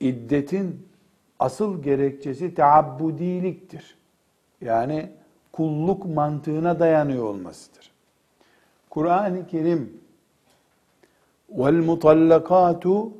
iddetin 0.00 0.86
asıl 1.38 1.82
gerekçesi 1.82 2.54
teabbudiliktir. 2.54 3.96
Yani 4.60 5.10
kulluk 5.52 6.06
mantığına 6.06 6.78
dayanıyor 6.80 7.24
olmasıdır. 7.24 7.90
Kur'an-ı 8.90 9.46
Kerim 9.46 10.00
vel 11.50 11.74
mutallakatu 11.84 13.12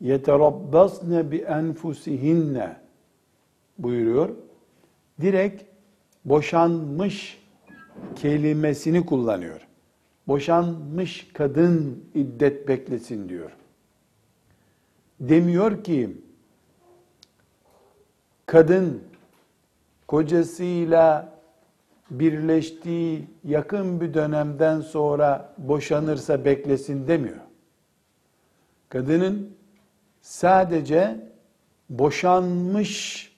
yeterabbasne 0.00 1.30
bi 1.30 1.36
enfusihinne 1.36 2.76
buyuruyor. 3.78 4.30
Direkt 5.22 5.62
boşanmış 6.24 7.42
kelimesini 8.16 9.06
kullanıyor. 9.06 9.66
Boşanmış 10.28 11.28
kadın 11.32 12.04
iddet 12.14 12.68
beklesin 12.68 13.28
diyor. 13.28 13.50
Demiyor 15.20 15.84
ki 15.84 16.16
kadın 18.46 19.02
kocasıyla 20.08 21.32
birleştiği 22.10 23.24
yakın 23.44 24.00
bir 24.00 24.14
dönemden 24.14 24.80
sonra 24.80 25.54
boşanırsa 25.58 26.44
beklesin 26.44 27.08
demiyor. 27.08 27.40
Kadının 28.88 29.56
sadece 30.22 31.20
boşanmış 31.90 33.32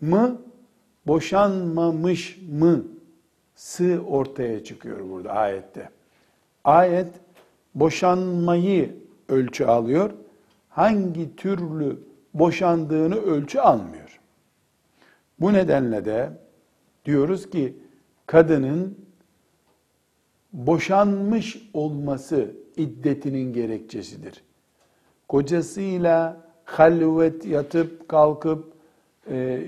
mı, 0.00 0.40
boşanmamış 1.10 2.38
mı 2.52 2.84
sı 3.54 4.00
ortaya 4.08 4.64
çıkıyor 4.64 5.10
burada 5.10 5.32
ayette. 5.32 5.88
Ayet 6.64 7.08
boşanmayı 7.74 8.96
ölçü 9.28 9.64
alıyor. 9.64 10.10
Hangi 10.68 11.36
türlü 11.36 11.98
boşandığını 12.34 13.16
ölçü 13.16 13.58
almıyor. 13.58 14.20
Bu 15.40 15.52
nedenle 15.52 16.04
de 16.04 16.30
diyoruz 17.04 17.50
ki 17.50 17.76
kadının 18.26 18.98
boşanmış 20.52 21.70
olması 21.74 22.50
iddetinin 22.76 23.52
gerekçesidir. 23.52 24.42
Kocasıyla 25.28 26.36
halvet 26.64 27.46
yatıp 27.46 28.08
kalkıp 28.08 28.79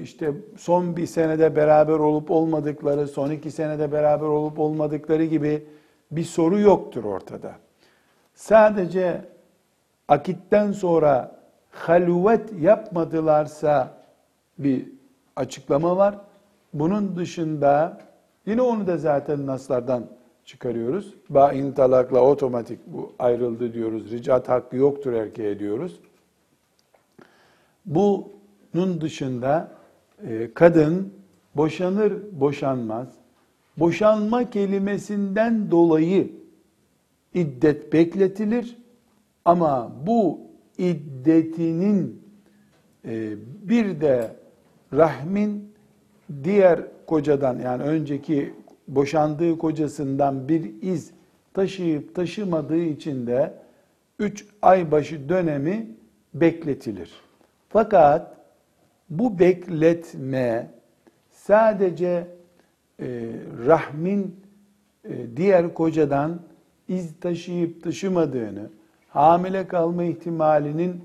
işte 0.03 0.33
son 0.57 0.97
bir 0.97 1.07
senede 1.07 1.57
beraber 1.57 1.93
olup 1.99 2.31
olmadıkları, 2.31 3.09
son 3.09 3.31
iki 3.31 3.51
senede 3.51 3.93
beraber 3.93 4.27
olup 4.27 4.59
olmadıkları 4.59 5.25
gibi 5.25 5.67
bir 6.11 6.25
soru 6.25 6.61
yoktur 6.61 7.05
ortada. 7.05 7.53
Sadece 8.35 9.25
akitten 10.09 10.73
sonra 10.73 11.37
halvet 11.71 12.61
yapmadılarsa 12.61 13.95
bir 14.59 14.89
açıklama 15.37 15.97
var. 15.97 16.19
Bunun 16.75 17.17
dışında 17.17 17.99
yine 18.47 18.63
onu 18.63 18.87
da 18.87 18.97
zaten 18.97 19.47
naslardan 19.47 20.05
çıkarıyoruz. 20.45 21.15
Bain 21.31 21.73
talakla 21.73 22.21
otomatik 22.21 22.79
bu 22.87 23.13
ayrıldı 23.19 23.75
diyoruz. 23.75 24.11
Ricat 24.11 24.49
hakkı 24.49 24.77
yoktur 24.77 25.13
erkeğe 25.13 25.59
diyoruz. 25.59 26.01
Bunun 28.75 29.01
dışında 29.01 29.71
e, 30.29 30.55
kadın 30.55 31.13
boşanır 31.57 32.13
boşanmaz. 32.33 33.09
Boşanma 33.77 34.51
kelimesinden 34.51 35.71
dolayı 35.71 36.33
iddet 37.35 37.93
bekletilir. 37.93 38.77
Ama 39.45 39.93
bu 40.07 40.41
iddetinin 40.79 42.23
e, 43.05 43.35
bir 43.63 44.01
de 44.01 44.37
rahmin 44.93 45.73
diğer 46.45 46.81
kocadan 47.07 47.59
yani 47.59 47.83
önceki 47.83 48.55
boşandığı 48.89 49.59
kocasından 49.59 50.49
bir 50.49 50.83
iz 50.83 51.11
taşıyıp 51.55 52.15
taşımadığı 52.15 52.83
için 52.83 53.27
de 53.27 53.55
3 54.19 54.47
ay 54.63 54.91
başı 54.91 55.29
dönemi 55.29 55.87
bekletilir. 56.35 57.11
Fakat 57.69 58.37
bu 59.19 59.39
bekletme 59.39 60.71
sadece 61.31 62.27
e, 63.01 63.31
rahmin 63.67 64.37
e, 65.05 65.37
diğer 65.37 65.75
kocadan 65.75 66.41
iz 66.89 67.21
taşıyıp 67.21 67.83
taşımadığını, 67.83 68.71
hamile 69.09 69.67
kalma 69.67 70.05
ihtimalinin 70.05 71.05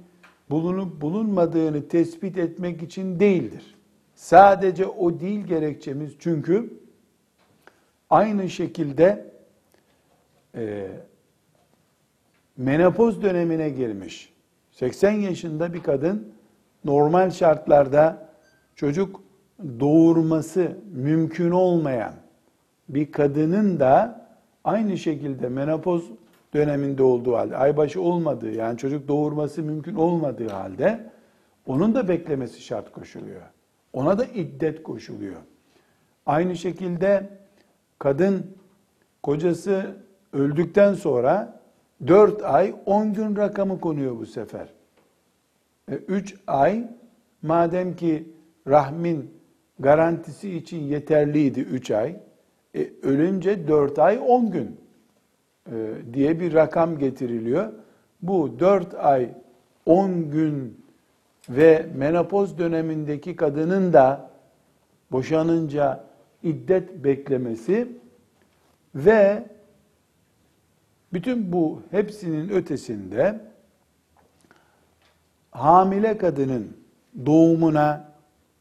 bulunup 0.49 1.01
bulunmadığını 1.01 1.87
tespit 1.87 2.37
etmek 2.37 2.83
için 2.83 3.19
değildir. 3.19 3.75
Sadece 4.15 4.85
o 4.85 5.19
değil 5.19 5.45
gerekçemiz 5.47 6.11
çünkü 6.19 6.77
Aynı 8.09 8.49
şekilde 8.49 9.31
e, 10.55 10.87
menopoz 12.57 13.21
dönemine 13.21 13.69
girmiş 13.69 14.33
80 14.71 15.11
yaşında 15.11 15.73
bir 15.73 15.83
kadın 15.83 16.33
normal 16.87 17.31
şartlarda 17.31 18.29
çocuk 18.75 19.21
doğurması 19.79 20.77
mümkün 20.93 21.51
olmayan 21.51 22.13
bir 22.89 23.11
kadının 23.11 23.79
da 23.79 24.25
aynı 24.63 24.97
şekilde 24.97 25.49
menopoz 25.49 26.11
döneminde 26.53 27.03
olduğu 27.03 27.35
halde, 27.35 27.57
aybaşı 27.57 28.01
olmadığı 28.01 28.51
yani 28.51 28.77
çocuk 28.77 29.07
doğurması 29.07 29.63
mümkün 29.63 29.95
olmadığı 29.95 30.49
halde 30.49 31.09
onun 31.67 31.95
da 31.95 32.07
beklemesi 32.07 32.61
şart 32.61 32.91
koşuluyor. 32.91 33.41
Ona 33.93 34.17
da 34.17 34.25
iddet 34.25 34.83
koşuluyor. 34.83 35.41
Aynı 36.25 36.55
şekilde 36.55 37.29
kadın 37.99 38.45
kocası 39.23 39.95
öldükten 40.33 40.93
sonra 40.93 41.59
4 42.07 42.43
ay 42.43 42.75
10 42.85 43.13
gün 43.13 43.35
rakamı 43.35 43.79
konuyor 43.79 44.19
bu 44.19 44.25
sefer. 44.25 44.76
3 45.91 46.33
e, 46.33 46.35
ay 46.47 46.87
madem 47.41 47.95
ki 47.95 48.29
rahmin 48.67 49.31
garantisi 49.79 50.57
için 50.57 50.77
yeterliydi 50.83 51.59
3 51.59 51.91
ay. 51.91 52.15
E, 52.75 52.89
ölünce 53.01 53.67
4 53.67 53.99
ay 53.99 54.19
10 54.27 54.51
gün 54.51 54.77
e, 55.71 55.73
diye 56.13 56.39
bir 56.39 56.53
rakam 56.53 56.97
getiriliyor. 56.97 57.73
Bu 58.21 58.59
4 58.59 58.95
ay 58.95 59.29
10 59.85 60.31
gün 60.31 60.85
ve 61.49 61.85
menopoz 61.95 62.57
dönemindeki 62.57 63.35
kadının 63.35 63.93
da 63.93 64.31
boşanınca 65.11 66.03
iddet 66.43 67.03
beklemesi 67.03 67.87
ve 68.95 69.43
bütün 71.13 71.51
bu 71.51 71.81
hepsinin 71.91 72.49
ötesinde 72.49 73.39
hamile 75.57 76.17
kadının 76.17 76.77
doğumuna 77.25 78.13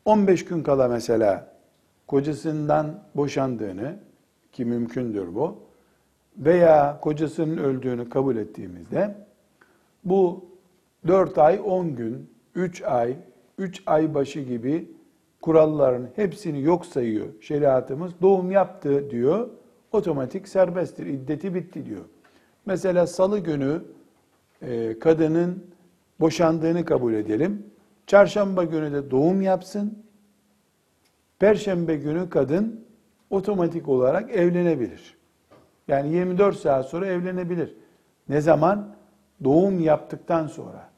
15 0.04 0.44
gün 0.44 0.62
kala 0.62 0.88
mesela 0.88 1.52
kocasından 2.06 3.00
boşandığını 3.14 3.96
ki 4.52 4.64
mümkündür 4.64 5.34
bu 5.34 5.58
veya 6.38 7.00
kocasının 7.00 7.56
öldüğünü 7.56 8.08
kabul 8.08 8.36
ettiğimizde 8.36 9.14
bu 10.04 10.44
4 11.06 11.38
ay 11.38 11.60
10 11.64 11.96
gün, 11.96 12.30
3 12.54 12.82
ay, 12.82 13.16
3 13.58 13.82
ay 13.86 14.14
başı 14.14 14.40
gibi 14.40 14.90
kuralların 15.40 16.08
hepsini 16.16 16.62
yok 16.62 16.86
sayıyor 16.86 17.26
şeriatımız. 17.40 18.12
Doğum 18.22 18.50
yaptı 18.50 19.10
diyor, 19.10 19.48
otomatik 19.92 20.48
serbesttir, 20.48 21.06
iddeti 21.06 21.54
bitti 21.54 21.86
diyor. 21.86 22.04
Mesela 22.66 23.06
salı 23.06 23.38
günü 23.38 23.82
e, 24.62 24.98
kadının 24.98 25.75
boşandığını 26.20 26.84
kabul 26.84 27.14
edelim. 27.14 27.66
Çarşamba 28.06 28.64
günü 28.64 28.92
de 28.92 29.10
doğum 29.10 29.42
yapsın. 29.42 29.98
Perşembe 31.38 31.96
günü 31.96 32.30
kadın 32.30 32.84
otomatik 33.30 33.88
olarak 33.88 34.30
evlenebilir. 34.30 35.16
Yani 35.88 36.14
24 36.14 36.56
saat 36.56 36.86
sonra 36.86 37.06
evlenebilir. 37.06 37.74
Ne 38.28 38.40
zaman? 38.40 38.88
Doğum 39.44 39.80
yaptıktan 39.80 40.46
sonra. 40.46 40.88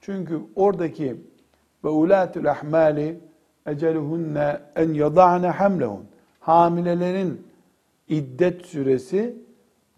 Çünkü 0.00 0.40
oradaki 0.56 1.16
ve 1.84 1.88
ulatul 1.88 2.44
ahmali 2.44 3.20
eceluhunne 3.66 4.60
en 4.76 4.92
yada'ne 4.92 5.48
hamlehun. 5.48 6.04
Hamilelerin 6.40 7.46
iddet 8.08 8.66
süresi 8.66 9.36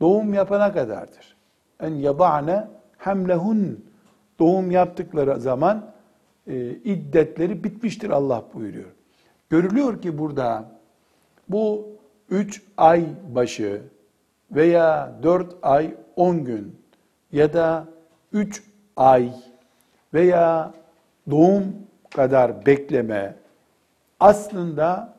doğum 0.01 0.35
yapana 0.35 0.73
kadardır. 0.73 1.37
En 1.81 1.95
yada'ne 1.95 2.69
hamlehun. 2.99 3.89
Doğum 4.40 4.70
yaptıkları 4.70 5.40
zaman 5.40 5.90
e, 6.46 6.70
iddetleri 6.70 7.64
bitmiştir 7.64 8.11
Allah 8.11 8.44
buyuruyor. 8.55 8.90
Görülüyor 9.50 10.03
ki 10.03 10.18
burada 10.18 10.64
bu 11.48 11.88
üç 12.31 12.62
ay 12.76 13.07
başı 13.29 13.83
veya 14.50 15.12
dört 15.22 15.55
ay 15.62 15.94
on 16.16 16.44
gün 16.44 16.76
ya 17.33 17.53
da 17.53 17.88
üç 18.33 18.62
ay 18.96 19.33
veya 20.14 20.74
doğum 21.31 21.64
kadar 22.14 22.66
bekleme 22.66 23.37
aslında 24.20 25.14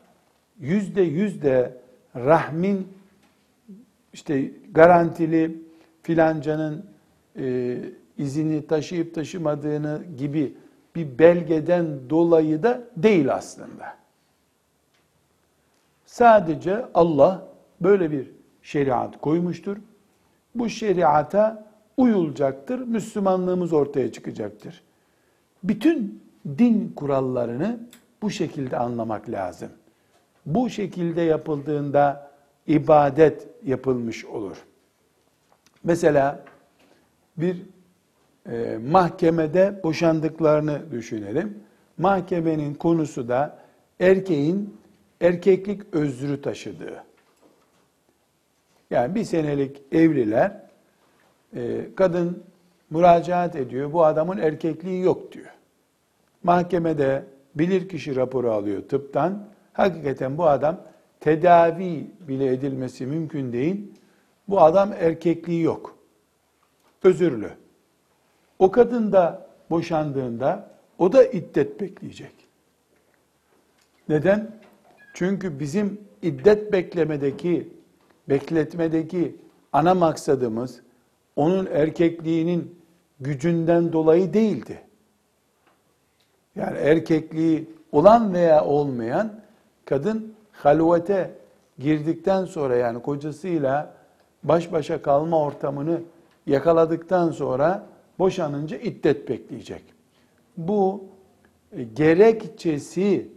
yüzde 0.60 1.02
yüzde 1.02 1.76
rahmin 2.16 2.88
işte 4.12 4.50
garantili 4.72 5.62
filancanın 6.02 6.86
e, 7.36 7.76
izini 8.22 8.66
taşıyıp 8.66 9.14
taşımadığını 9.14 10.02
gibi 10.18 10.56
bir 10.96 11.18
belgeden 11.18 12.10
dolayı 12.10 12.62
da 12.62 12.80
değil 12.96 13.34
aslında. 13.34 13.96
Sadece 16.06 16.84
Allah 16.94 17.48
böyle 17.80 18.10
bir 18.10 18.30
şeriat 18.62 19.20
koymuştur. 19.20 19.76
Bu 20.54 20.68
şeriata 20.68 21.72
uyulacaktır. 21.96 22.78
Müslümanlığımız 22.78 23.72
ortaya 23.72 24.12
çıkacaktır. 24.12 24.82
Bütün 25.62 26.22
din 26.58 26.92
kurallarını 26.96 27.80
bu 28.22 28.30
şekilde 28.30 28.78
anlamak 28.78 29.30
lazım. 29.30 29.68
Bu 30.46 30.70
şekilde 30.70 31.20
yapıldığında 31.20 32.30
ibadet 32.66 33.48
yapılmış 33.64 34.24
olur. 34.24 34.56
Mesela 35.84 36.44
bir 37.36 37.62
e, 38.50 38.78
mahkemede 38.90 39.80
boşandıklarını 39.82 40.92
düşünelim. 40.92 41.58
Mahkemenin 41.98 42.74
konusu 42.74 43.28
da 43.28 43.58
erkeğin 44.00 44.76
erkeklik 45.20 45.94
özrü 45.94 46.42
taşıdığı. 46.42 47.04
Yani 48.90 49.14
bir 49.14 49.24
senelik 49.24 49.82
evliler, 49.92 50.60
e, 51.56 51.94
kadın 51.96 52.42
müracaat 52.90 53.56
ediyor, 53.56 53.92
bu 53.92 54.04
adamın 54.04 54.38
erkekliği 54.38 55.02
yok 55.02 55.32
diyor. 55.32 55.54
Mahkemede 56.42 57.24
bilirkişi 57.54 58.16
raporu 58.16 58.52
alıyor 58.52 58.88
tıptan, 58.88 59.48
hakikaten 59.72 60.38
bu 60.38 60.46
adam 60.46 60.80
tedavi 61.20 62.06
bile 62.28 62.52
edilmesi 62.52 63.06
mümkün 63.06 63.52
değil, 63.52 63.92
bu 64.48 64.60
adam 64.60 64.92
erkekliği 64.92 65.62
yok, 65.62 65.96
özürlü. 67.02 67.50
O 68.62 68.70
kadın 68.70 69.12
da 69.12 69.46
boşandığında 69.70 70.70
o 70.98 71.12
da 71.12 71.24
iddet 71.24 71.80
bekleyecek. 71.80 72.32
Neden? 74.08 74.50
Çünkü 75.14 75.60
bizim 75.60 76.00
iddet 76.22 76.72
beklemedeki, 76.72 77.68
bekletmedeki 78.28 79.36
ana 79.72 79.94
maksadımız 79.94 80.80
onun 81.36 81.66
erkekliğinin 81.66 82.78
gücünden 83.20 83.92
dolayı 83.92 84.34
değildi. 84.34 84.78
Yani 86.56 86.78
erkekliği 86.78 87.70
olan 87.92 88.34
veya 88.34 88.64
olmayan 88.64 89.32
kadın 89.84 90.34
halvete 90.52 91.30
girdikten 91.78 92.44
sonra 92.44 92.76
yani 92.76 93.02
kocasıyla 93.02 93.94
baş 94.44 94.72
başa 94.72 95.02
kalma 95.02 95.40
ortamını 95.40 96.00
yakaladıktan 96.46 97.30
sonra 97.30 97.91
boşanınca 98.18 98.76
iddet 98.76 99.28
bekleyecek. 99.28 99.82
Bu 100.56 101.04
e, 101.72 101.82
gerekçesi 101.82 103.28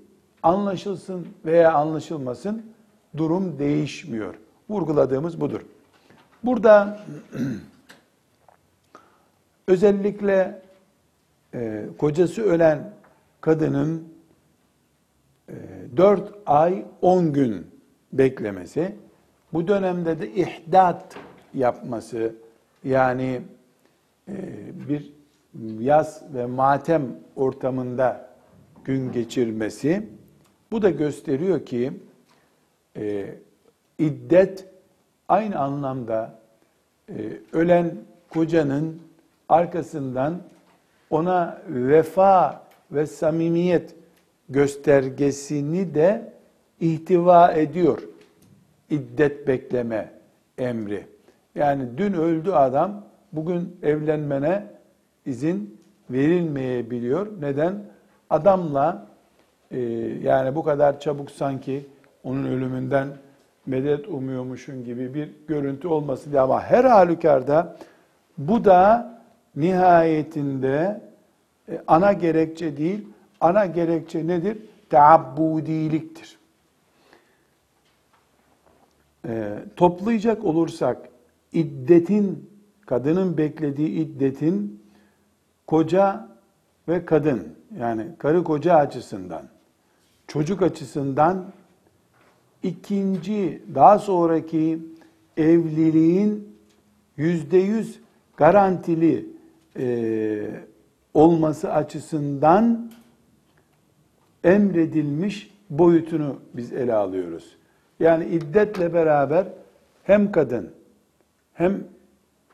anlaşılsın 0.44 1.28
veya 1.46 1.74
anlaşılmasın 1.74 2.66
durum 3.18 3.60
değişmiyor. 3.60 4.36
Vurguladığımız 4.70 5.42
budur. 5.42 5.62
Burada 6.44 7.00
özellikle 9.68 10.62
e, 11.54 11.86
kocası 11.98 12.44
ölen 12.44 12.94
kadının 13.42 14.14
e, 15.50 15.54
4 15.98 16.34
ay 16.46 16.86
10 17.02 17.34
gün 17.34 17.68
beklemesi, 18.14 18.96
bu 19.54 19.68
dönemde 19.68 20.20
de 20.20 20.32
ihdat 20.32 21.16
yapması 21.54 22.36
yani 22.84 23.42
bir 24.90 25.14
yaz 25.80 26.24
ve 26.34 26.46
matem 26.46 27.04
ortamında 27.36 28.30
gün 28.86 29.12
geçirmesi 29.12 30.10
bu 30.72 30.82
da 30.82 30.90
gösteriyor 30.90 31.66
ki 31.66 31.94
e, 32.98 33.36
iddet 34.00 34.66
aynı 35.28 35.60
anlamda 35.60 36.40
e, 37.10 37.14
ölen 37.54 37.96
kocanın 38.30 39.02
arkasından 39.50 40.42
ona 41.10 41.62
vefa 41.68 42.66
ve 42.92 43.08
samimiyet 43.08 43.96
göstergesini 44.50 45.96
de 45.96 46.34
ihtiva 46.80 47.52
ediyor. 47.52 48.02
iddet 48.90 49.48
bekleme 49.48 50.12
emri. 50.58 51.08
Yani 51.56 51.98
dün 51.98 52.14
öldü 52.14 52.52
adam, 52.52 53.05
bugün 53.36 53.78
evlenmene 53.84 54.64
izin 55.26 55.78
verilmeyebiliyor. 56.10 57.28
Neden? 57.42 57.84
Adamla 58.30 59.08
e, 59.72 59.80
yani 60.24 60.56
bu 60.56 60.64
kadar 60.64 61.00
çabuk 61.00 61.32
sanki 61.32 61.86
onun 62.24 62.46
ölümünden 62.46 63.08
medet 63.66 64.08
umuyormuşun 64.08 64.86
gibi 64.86 65.14
bir 65.14 65.30
görüntü 65.48 65.88
olması 65.88 66.32
diye 66.32 66.42
ama 66.42 66.64
her 66.64 66.84
halükarda 66.84 67.78
bu 68.38 68.66
da 68.66 69.16
nihayetinde 69.56 71.02
e, 71.70 71.82
ana 71.88 72.14
gerekçe 72.14 72.78
değil, 72.78 73.08
ana 73.42 73.66
gerekçe 73.66 74.28
nedir? 74.28 74.58
Teabbudiliktir. 74.90 76.38
E, 79.28 79.54
toplayacak 79.76 80.46
olursak 80.46 80.98
iddetin, 81.54 82.50
kadının 82.86 83.38
beklediği 83.38 83.90
iddetin 83.90 84.84
koca 85.68 86.28
ve 86.88 87.06
kadın 87.06 87.56
yani 87.80 88.08
karı 88.18 88.44
koca 88.44 88.76
açısından, 88.76 89.44
çocuk 90.28 90.62
açısından 90.62 91.46
ikinci 92.64 93.62
daha 93.76 94.00
sonraki 94.00 94.80
evliliğin 95.38 96.58
yüzde 97.18 97.58
yüz 97.58 98.00
garantili 98.38 99.30
e, 99.80 100.48
olması 101.14 101.74
açısından 101.74 102.92
emredilmiş 104.44 105.56
boyutunu 105.70 106.40
biz 106.54 106.74
ele 106.74 106.94
alıyoruz. 106.94 107.56
Yani 108.00 108.26
iddetle 108.26 108.94
beraber 108.94 109.48
hem 110.04 110.32
kadın 110.32 110.72
hem 111.54 111.84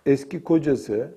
eski 0.06 0.44
kocası 0.44 1.12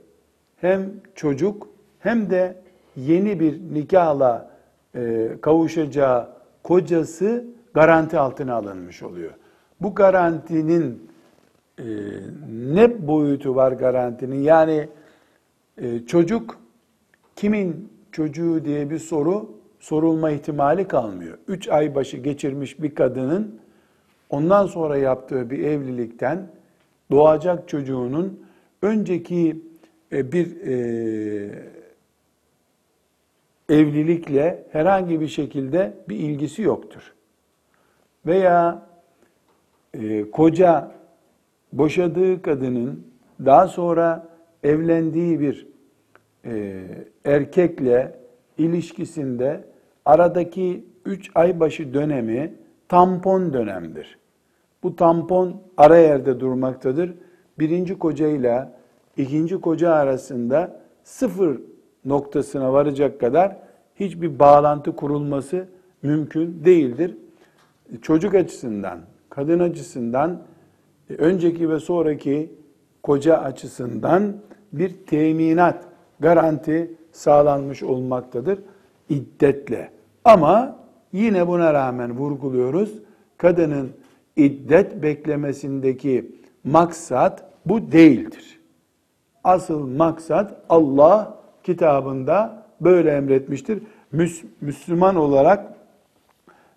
hem 0.57 0.91
çocuk 1.15 1.69
hem 1.99 2.31
de 2.31 2.57
yeni 2.97 3.41
bir 3.41 3.61
nikahla 3.75 4.51
e, 4.95 5.29
kavuşacağı 5.41 6.29
kocası 6.63 7.45
garanti 7.75 8.19
altına 8.19 8.55
alınmış 8.55 9.03
oluyor. 9.03 9.31
Bu 9.81 9.95
garantinin 9.95 11.11
e, 11.79 11.85
ne 12.51 13.07
boyutu 13.09 13.55
var 13.55 13.73
garantinin? 13.73 14.43
Yani 14.43 14.89
e, 15.79 16.07
çocuk 16.07 16.59
kimin 17.37 17.93
çocuğu 18.13 18.65
diye 18.65 18.91
bir 18.91 18.99
soru 18.99 19.51
sorulma 19.81 20.31
ihtimali 20.31 20.89
kalmıyor. 20.89 21.39
Üç 21.49 21.69
ay 21.69 21.95
başı 21.95 22.17
geçirmiş 22.17 22.83
bir 22.83 22.95
kadının 22.95 23.61
ondan 24.31 24.67
sonra 24.67 24.97
yaptığı 24.97 25.51
bir 25.51 25.59
evlilikten 25.59 26.47
doğacak 27.11 27.69
çocuğunun 27.69 28.44
önceki 28.85 29.63
e, 30.13 30.33
bir 30.33 30.61
e, 30.61 30.75
evlilikle 33.69 34.65
herhangi 34.73 35.21
bir 35.21 35.29
şekilde 35.29 35.95
bir 36.09 36.17
ilgisi 36.17 36.63
yoktur. 36.63 37.15
Veya 38.27 38.87
e, 39.95 40.31
koca 40.31 40.91
boşadığı 41.73 42.43
kadının 42.43 43.07
daha 43.45 43.69
sonra 43.69 44.29
evlendiği 44.63 45.41
bir 45.41 45.67
erkekle 47.25 48.19
ilişkisinde 48.59 49.65
aradaki 50.05 50.85
üç 51.05 51.31
ay 51.35 51.61
başı 51.61 51.95
dönemi 51.95 52.55
tampon 52.89 53.53
dönemdir. 53.53 54.19
Bu 54.83 54.97
tampon 54.97 55.63
ara 55.77 55.97
yerde 55.97 56.41
durmaktadır. 56.41 57.15
Birinci 57.59 57.99
kocayla 57.99 58.73
ikinci 59.17 59.61
koca 59.61 59.93
arasında 59.93 60.81
sıfır 61.05 61.61
noktasına 62.05 62.73
varacak 62.73 63.21
kadar 63.21 63.57
hiçbir 63.97 64.39
bağlantı 64.39 64.97
kurulması 64.97 65.69
mümkün 66.03 66.65
değildir. 66.65 67.17
Çocuk 68.03 68.35
açısından, 68.35 68.99
kadın 69.31 69.59
açısından, 69.59 70.43
önceki 71.19 71.71
ve 71.71 71.81
sonraki 71.81 72.53
koca 73.03 73.39
açısından 73.39 74.37
bir 74.73 74.93
teminat, 75.07 75.85
garanti 76.21 76.95
sağlanmış 77.13 77.83
olmaktadır 77.83 78.59
iddetle. 79.09 79.91
Ama 80.25 80.77
yine 81.13 81.49
buna 81.49 81.75
rağmen 81.75 82.19
vurguluyoruz. 82.19 82.99
Kadının 83.39 83.91
iddet 84.37 85.03
beklemesindeki 85.03 86.33
maksat 86.65 87.45
bu 87.67 87.93
değildir. 87.93 88.61
Asıl 89.45 89.87
maksat 89.87 90.63
Allah 90.69 91.39
kitabında 91.63 92.67
böyle 92.81 93.11
emretmiştir. 93.11 93.83
Müslüman 94.61 95.17
olarak 95.17 95.75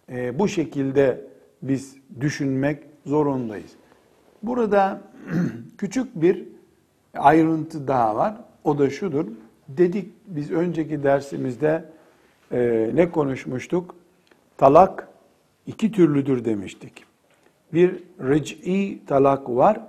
e, 0.10 0.39
bu 0.39 0.47
şekilde 0.47 1.28
biz 1.62 1.95
düşünmek 2.19 2.84
zorundayız. 3.06 3.71
Burada 4.43 5.02
küçük 5.78 6.21
bir 6.21 6.43
ayrıntı 7.13 7.88
daha 7.88 8.15
var. 8.15 8.36
O 8.63 8.80
da 8.80 8.89
şudur. 8.89 9.26
Dedik 9.67 10.13
biz 10.28 10.52
önceki 10.52 11.04
dersimizde 11.04 11.86
e, 12.52 12.91
ne 12.93 13.12
konuşmuştuk? 13.12 13.95
Talak 14.58 15.08
iki 15.65 15.91
türlüdür 15.91 16.45
demiştik. 16.45 17.07
Bir 17.73 18.03
ric'i 18.19 19.06
talak 19.06 19.49
var, 19.49 19.82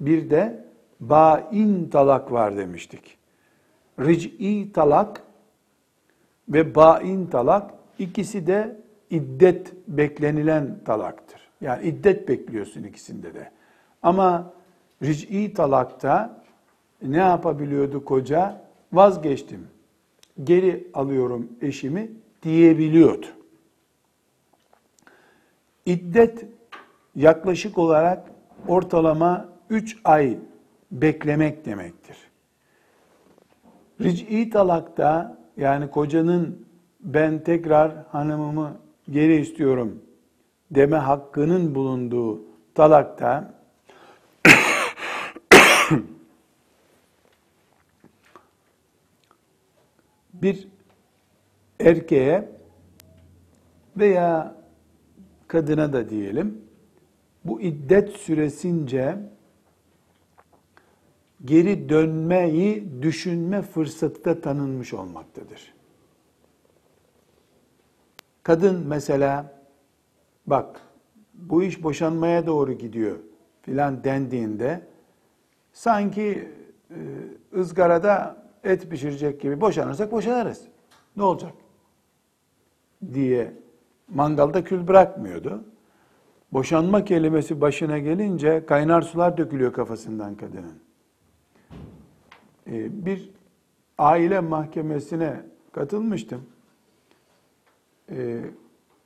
bir 0.00 0.30
de 0.30 0.64
bain 1.00 1.88
talak 1.88 2.32
var 2.32 2.56
demiştik. 2.56 3.18
Ric'i 4.00 4.72
talak 4.72 5.22
ve 6.48 6.74
bain 6.74 7.26
talak 7.26 7.70
ikisi 7.98 8.46
de 8.46 8.76
iddet 9.10 9.72
beklenilen 9.88 10.78
talaktır. 10.84 11.40
Yani 11.60 11.86
iddet 11.86 12.28
bekliyorsun 12.28 12.82
ikisinde 12.82 13.34
de. 13.34 13.50
Ama 14.02 14.52
ric'i 15.02 15.54
talakta 15.54 16.42
ne 17.02 17.16
yapabiliyordu 17.16 18.04
koca? 18.04 18.62
Vazgeçtim. 18.92 19.66
Geri 20.44 20.88
alıyorum 20.94 21.48
eşimi 21.60 22.10
diyebiliyordu. 22.42 23.26
İddet 25.86 26.46
yaklaşık 27.16 27.78
olarak 27.78 28.30
ortalama 28.68 29.48
3 29.70 29.98
ay 30.04 30.38
beklemek 30.92 31.64
demektir. 31.64 32.16
Ric'i 34.00 34.50
talakta 34.50 35.38
yani 35.56 35.90
kocanın 35.90 36.66
ben 37.00 37.38
tekrar 37.44 37.92
hanımımı 38.08 38.76
geri 39.10 39.36
istiyorum 39.36 40.02
deme 40.70 40.96
hakkının 40.96 41.74
bulunduğu 41.74 42.42
talakta 42.74 43.54
bir 50.34 50.68
erkeğe 51.80 52.48
veya 53.96 54.54
kadına 55.48 55.92
da 55.92 56.08
diyelim 56.08 56.61
bu 57.44 57.60
iddet 57.60 58.10
süresince 58.10 59.18
geri 61.44 61.88
dönmeyi 61.88 63.02
düşünme 63.02 63.62
fırsatı 63.62 64.24
da 64.24 64.40
tanınmış 64.40 64.94
olmaktadır. 64.94 65.74
Kadın 68.42 68.86
mesela 68.86 69.60
bak 70.46 70.80
bu 71.34 71.62
iş 71.62 71.82
boşanmaya 71.82 72.46
doğru 72.46 72.72
gidiyor 72.72 73.18
filan 73.62 74.04
dendiğinde 74.04 74.82
sanki 75.72 76.48
e, 76.90 76.98
ızgarada 77.58 78.42
et 78.64 78.90
pişirecek 78.90 79.40
gibi 79.40 79.60
boşanırsak 79.60 80.12
boşanırız. 80.12 80.62
Ne 81.16 81.22
olacak? 81.22 81.52
diye 83.14 83.52
mangalda 84.08 84.64
kül 84.64 84.88
bırakmıyordu. 84.88 85.64
Boşanma 86.52 87.04
kelimesi 87.04 87.60
başına 87.60 87.98
gelince 87.98 88.66
kaynar 88.66 89.02
sular 89.02 89.36
dökülüyor 89.36 89.72
kafasından 89.72 90.34
kadının. 90.34 90.78
Ee, 92.66 93.06
bir 93.06 93.30
aile 93.98 94.40
mahkemesine 94.40 95.40
katılmıştım. 95.72 96.42
Ee, 98.10 98.40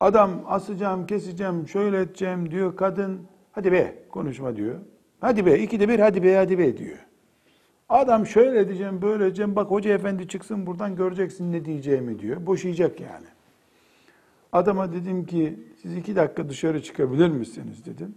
adam 0.01 0.31
asacağım, 0.47 1.07
keseceğim, 1.07 1.69
şöyle 1.69 2.01
edeceğim 2.01 2.51
diyor. 2.51 2.77
Kadın 2.77 3.21
hadi 3.53 3.73
be 3.73 3.95
konuşma 4.11 4.57
diyor. 4.57 4.75
Hadi 5.21 5.47
be 5.47 5.59
ikide 5.59 5.89
bir 5.89 6.01
hadi 6.01 6.23
be 6.23 6.37
hadi 6.37 6.59
be 6.59 6.77
diyor. 6.77 6.99
Adam 7.89 8.27
şöyle 8.27 8.61
edeceğim, 8.61 9.03
böyle 9.03 9.27
edeceğim. 9.27 9.57
Bak 9.57 9.71
hoca 9.71 9.95
efendi 9.95 10.29
çıksın 10.29 10.67
buradan 10.67 10.97
göreceksin 10.97 11.53
ne 11.53 11.65
diyeceğimi 11.65 12.19
diyor. 12.19 12.47
Boşayacak 12.47 13.01
yani. 13.01 13.27
Adama 14.53 14.93
dedim 14.93 15.27
ki 15.27 15.61
siz 15.83 15.97
iki 15.97 16.17
dakika 16.17 16.49
dışarı 16.49 16.83
çıkabilir 16.83 17.29
misiniz 17.29 17.87
dedim. 17.87 18.15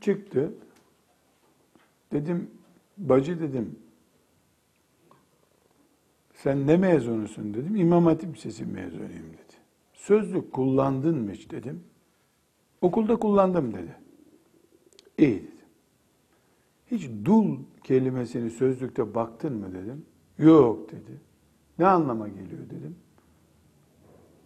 çıktı. 0.00 0.54
Dedim 2.12 2.50
bacı 2.98 3.40
dedim 3.40 3.78
sen 6.42 6.66
ne 6.66 6.76
mezunusun 6.76 7.54
dedim. 7.54 7.76
İmam 7.76 8.06
Hatip 8.06 8.36
Lisesi 8.36 8.64
mezunuyum 8.64 9.32
dedi. 9.32 9.56
Sözlük 9.92 10.52
kullandın 10.52 11.18
mı 11.18 11.32
hiç 11.32 11.50
dedim. 11.50 11.84
Okulda 12.80 13.16
kullandım 13.16 13.74
dedi. 13.74 13.96
İyi 15.18 15.34
dedim. 15.34 15.52
Hiç 16.86 17.10
dul 17.24 17.58
kelimesini 17.84 18.50
sözlükte 18.50 19.14
baktın 19.14 19.56
mı 19.56 19.72
dedim. 19.72 20.06
Yok 20.38 20.92
dedi. 20.92 21.20
Ne 21.78 21.86
anlama 21.86 22.28
geliyor 22.28 22.70
dedim. 22.70 22.96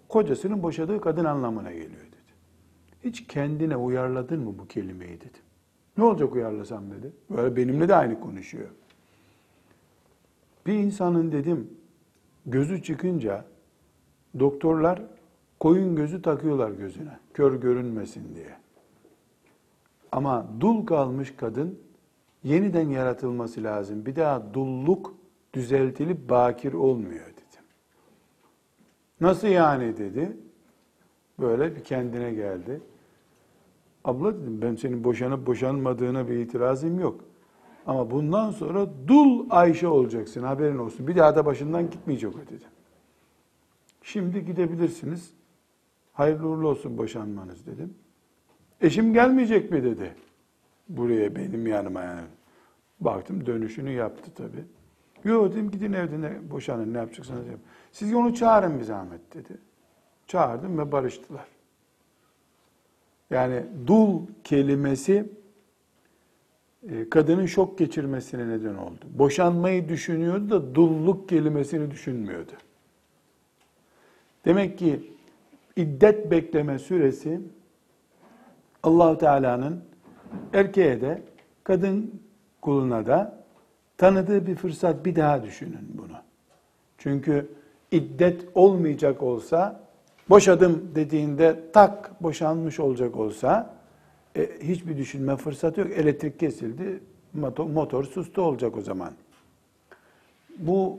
Kocasının 0.08 0.62
boşadığı 0.62 1.00
kadın 1.00 1.24
anlamına 1.24 1.72
geliyor 1.72 2.06
dedi. 2.06 2.16
Hiç 3.04 3.26
kendine 3.26 3.76
uyarladın 3.76 4.40
mı 4.40 4.58
bu 4.58 4.66
kelimeyi 4.68 5.20
dedim. 5.20 5.42
Ne 5.98 6.04
olacak 6.04 6.34
uyarlasam 6.34 6.90
dedi. 6.90 7.12
Böyle 7.30 7.56
benimle 7.56 7.88
de 7.88 7.94
aynı 7.94 8.20
konuşuyor. 8.20 8.68
Bir 10.66 10.72
insanın 10.72 11.32
dedim 11.32 11.70
gözü 12.46 12.82
çıkınca 12.82 13.44
doktorlar 14.38 15.02
koyun 15.60 15.96
gözü 15.96 16.22
takıyorlar 16.22 16.70
gözüne. 16.70 17.18
Kör 17.34 17.60
görünmesin 17.60 18.34
diye. 18.34 18.56
Ama 20.12 20.46
dul 20.60 20.86
kalmış 20.86 21.34
kadın 21.36 21.78
yeniden 22.44 22.88
yaratılması 22.88 23.62
lazım. 23.62 24.06
Bir 24.06 24.16
daha 24.16 24.54
dulluk 24.54 25.14
düzeltilip 25.54 26.30
bakir 26.30 26.72
olmuyor. 26.72 27.35
Nasıl 29.20 29.48
yani 29.48 29.96
dedi. 29.96 30.36
Böyle 31.40 31.76
bir 31.76 31.84
kendine 31.84 32.32
geldi. 32.32 32.80
Abla 34.04 34.34
dedim 34.34 34.62
ben 34.62 34.74
senin 34.74 35.04
boşanıp 35.04 35.46
boşanmadığına 35.46 36.28
bir 36.28 36.36
itirazım 36.36 37.00
yok. 37.00 37.20
Ama 37.86 38.10
bundan 38.10 38.50
sonra 38.50 38.86
dul 39.08 39.46
Ayşe 39.50 39.88
olacaksın 39.88 40.42
haberin 40.42 40.78
olsun. 40.78 41.06
Bir 41.06 41.16
daha 41.16 41.36
da 41.36 41.46
başından 41.46 41.90
gitmeyecek 41.90 42.36
o 42.36 42.40
dedim. 42.40 42.68
Şimdi 44.02 44.44
gidebilirsiniz. 44.44 45.30
Hayırlı 46.12 46.48
uğurlu 46.48 46.68
olsun 46.68 46.98
boşanmanız 46.98 47.66
dedim. 47.66 47.94
Eşim 48.80 49.12
gelmeyecek 49.12 49.70
mi 49.70 49.84
dedi. 49.84 50.14
Buraya 50.88 51.36
benim 51.36 51.66
yanıma 51.66 52.02
yani. 52.02 52.26
Baktım 53.00 53.46
dönüşünü 53.46 53.90
yaptı 53.90 54.30
tabii. 54.34 54.64
Yok 55.24 55.52
dedim 55.52 55.70
gidin 55.70 55.92
evde 55.92 56.20
ne, 56.20 56.50
boşanın 56.50 56.94
ne 56.94 56.98
yapacaksınız 56.98 57.46
yapın. 57.46 57.64
Siz 57.96 58.14
onu 58.14 58.34
çağırın 58.34 58.78
bir 58.78 58.84
zahmet 58.84 59.34
dedi. 59.34 59.58
Çağırdım 60.26 60.78
ve 60.78 60.92
barıştılar. 60.92 61.46
Yani 63.30 63.62
dul 63.86 64.20
kelimesi 64.44 65.26
e, 66.88 67.10
kadının 67.10 67.46
şok 67.46 67.78
geçirmesine 67.78 68.48
neden 68.48 68.74
oldu. 68.74 69.04
Boşanmayı 69.18 69.88
düşünüyordu 69.88 70.50
da 70.50 70.74
dulluk 70.74 71.28
kelimesini 71.28 71.90
düşünmüyordu. 71.90 72.52
Demek 74.44 74.78
ki 74.78 75.12
iddet 75.76 76.30
bekleme 76.30 76.78
süresi 76.78 77.40
Allahu 78.82 79.18
Teala'nın 79.18 79.84
erkeğe 80.52 81.00
de 81.00 81.22
kadın 81.64 82.22
kuluna 82.60 83.06
da 83.06 83.44
tanıdığı 83.96 84.46
bir 84.46 84.54
fırsat 84.54 85.04
bir 85.04 85.16
daha 85.16 85.42
düşünün 85.42 85.88
bunu. 85.94 86.16
Çünkü 86.98 87.56
iddet 87.90 88.44
olmayacak 88.54 89.22
olsa 89.22 89.80
boşadım 90.30 90.90
dediğinde 90.94 91.60
tak 91.72 92.22
boşanmış 92.22 92.80
olacak 92.80 93.16
olsa 93.16 93.74
e, 94.36 94.48
hiçbir 94.62 94.96
düşünme 94.96 95.36
fırsatı 95.36 95.80
yok. 95.80 95.90
Elektrik 95.90 96.40
kesildi, 96.40 97.00
motor, 97.34 97.66
motor 97.66 98.04
sustu 98.04 98.42
olacak 98.42 98.76
o 98.76 98.80
zaman. 98.80 99.12
Bu 100.58 100.98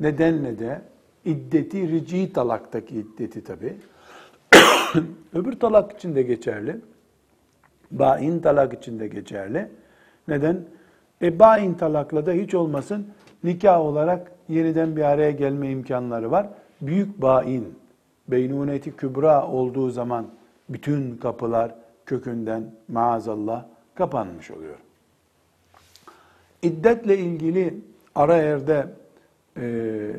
nedenle 0.00 0.58
de 0.58 0.82
iddeti 1.24 1.88
rici 1.88 2.32
talaktaki 2.32 2.96
iddeti 2.96 3.44
tabi. 3.44 3.76
Öbür 5.34 5.60
talak 5.60 5.92
için 5.92 6.14
de 6.14 6.22
geçerli. 6.22 6.76
Bain 7.90 8.40
talak 8.40 8.74
için 8.74 8.98
de 8.98 9.08
geçerli. 9.08 9.68
Neden? 10.28 10.64
E 11.22 11.38
bain 11.38 11.74
talakla 11.74 12.26
da 12.26 12.32
hiç 12.32 12.54
olmasın 12.54 13.06
nikah 13.44 13.80
olarak 13.80 14.32
yeniden 14.48 14.96
bir 14.96 15.02
araya 15.02 15.30
gelme 15.30 15.70
imkanları 15.70 16.30
var. 16.30 16.48
Büyük 16.80 17.22
bain, 17.22 17.74
beynuneti 18.28 18.96
kübra 18.96 19.48
olduğu 19.48 19.90
zaman 19.90 20.26
bütün 20.68 21.16
kapılar 21.16 21.74
kökünden 22.06 22.62
maazallah 22.88 23.64
kapanmış 23.94 24.50
oluyor. 24.50 24.76
İddetle 26.62 27.18
ilgili 27.18 27.74
ara 28.14 28.36
yerde 28.36 28.86
e, 29.56 30.12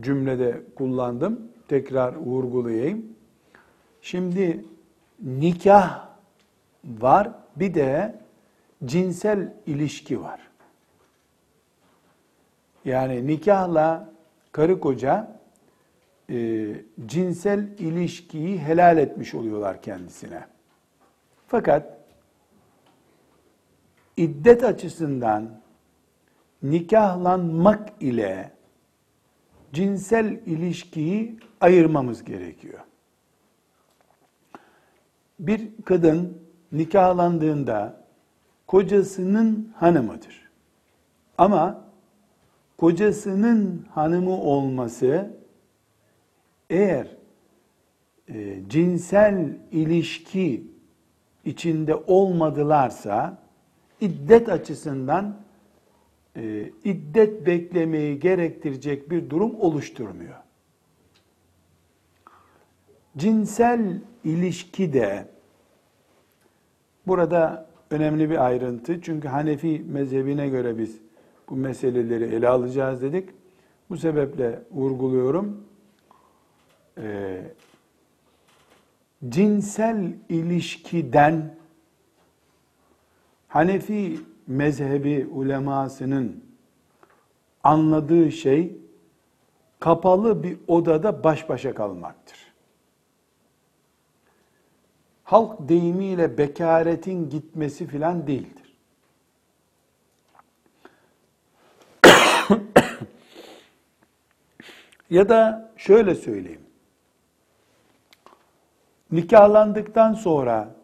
cümlede 0.00 0.60
kullandım. 0.74 1.40
Tekrar 1.68 2.16
vurgulayayım. 2.16 3.06
Şimdi 4.02 4.64
nikah 5.22 6.08
var, 6.84 7.30
bir 7.56 7.74
de 7.74 8.14
cinsel 8.84 9.52
ilişki 9.66 10.20
var. 10.20 10.49
Yani 12.84 13.26
nikahla 13.26 14.12
karı 14.52 14.80
koca 14.80 15.40
e, 16.30 16.66
cinsel 17.06 17.78
ilişkiyi 17.78 18.58
helal 18.58 18.98
etmiş 18.98 19.34
oluyorlar 19.34 19.82
kendisine. 19.82 20.46
Fakat 21.46 21.98
iddet 24.16 24.64
açısından 24.64 25.60
nikahlanmak 26.62 27.88
ile 28.00 28.52
cinsel 29.72 30.26
ilişkiyi 30.46 31.38
ayırmamız 31.60 32.24
gerekiyor. 32.24 32.78
Bir 35.38 35.68
kadın 35.84 36.38
nikahlandığında 36.72 38.04
kocasının 38.66 39.74
hanımıdır. 39.76 40.50
Ama 41.38 41.89
kocasının 42.80 43.86
hanımı 43.90 44.40
olması 44.40 45.30
eğer 46.70 47.16
e, 48.28 48.58
cinsel 48.68 49.58
ilişki 49.70 50.64
içinde 51.44 51.94
olmadılarsa 51.94 53.38
iddet 54.00 54.48
açısından 54.48 55.36
e, 56.36 56.70
iddet 56.84 57.46
beklemeyi 57.46 58.20
gerektirecek 58.20 59.10
bir 59.10 59.30
durum 59.30 59.60
oluşturmuyor. 59.60 60.36
Cinsel 63.16 64.00
ilişki 64.24 64.92
de 64.92 65.28
burada 67.06 67.66
önemli 67.90 68.30
bir 68.30 68.44
ayrıntı. 68.46 69.00
Çünkü 69.00 69.28
Hanefi 69.28 69.84
mezhebine 69.88 70.48
göre 70.48 70.78
biz 70.78 71.09
bu 71.50 71.56
meseleleri 71.56 72.24
ele 72.24 72.48
alacağız 72.48 73.02
dedik. 73.02 73.28
Bu 73.90 73.96
sebeple 73.96 74.62
vurguluyorum. 74.70 75.64
Ee, 76.98 77.42
cinsel 79.28 80.12
ilişkiden 80.28 81.60
Hanefi 83.50 84.20
mezhebi 84.46 85.26
ulemasının 85.32 86.44
anladığı 87.64 88.32
şey 88.32 88.76
kapalı 89.80 90.42
bir 90.42 90.58
odada 90.68 91.24
baş 91.24 91.48
başa 91.48 91.74
kalmaktır. 91.74 92.36
Halk 95.24 95.68
deyimiyle 95.68 96.38
bekaretin 96.38 97.30
gitmesi 97.30 97.86
filan 97.86 98.26
değildir. 98.26 98.59
Ya 105.10 105.28
da 105.28 105.72
şöyle 105.76 106.14
söyleyeyim. 106.14 106.60
Nikahlandıktan 109.12 110.12
sonra 110.12 110.74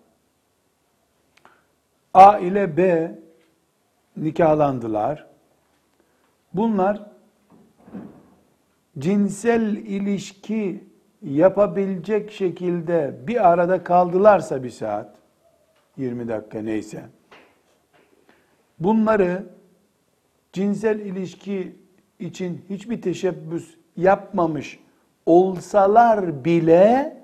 A 2.14 2.38
ile 2.38 2.76
B 2.76 3.12
nikahlandılar. 4.16 5.26
Bunlar 6.54 7.02
cinsel 8.98 9.76
ilişki 9.76 10.84
yapabilecek 11.22 12.32
şekilde 12.32 13.14
bir 13.26 13.48
arada 13.48 13.84
kaldılarsa 13.84 14.62
bir 14.62 14.70
saat, 14.70 15.16
20 15.96 16.28
dakika 16.28 16.62
neyse, 16.62 17.04
bunları 18.78 19.46
cinsel 20.52 21.00
ilişki 21.00 21.76
için 22.18 22.64
hiçbir 22.68 23.02
teşebbüs 23.02 23.76
yapmamış 23.96 24.80
olsalar 25.26 26.44
bile 26.44 27.16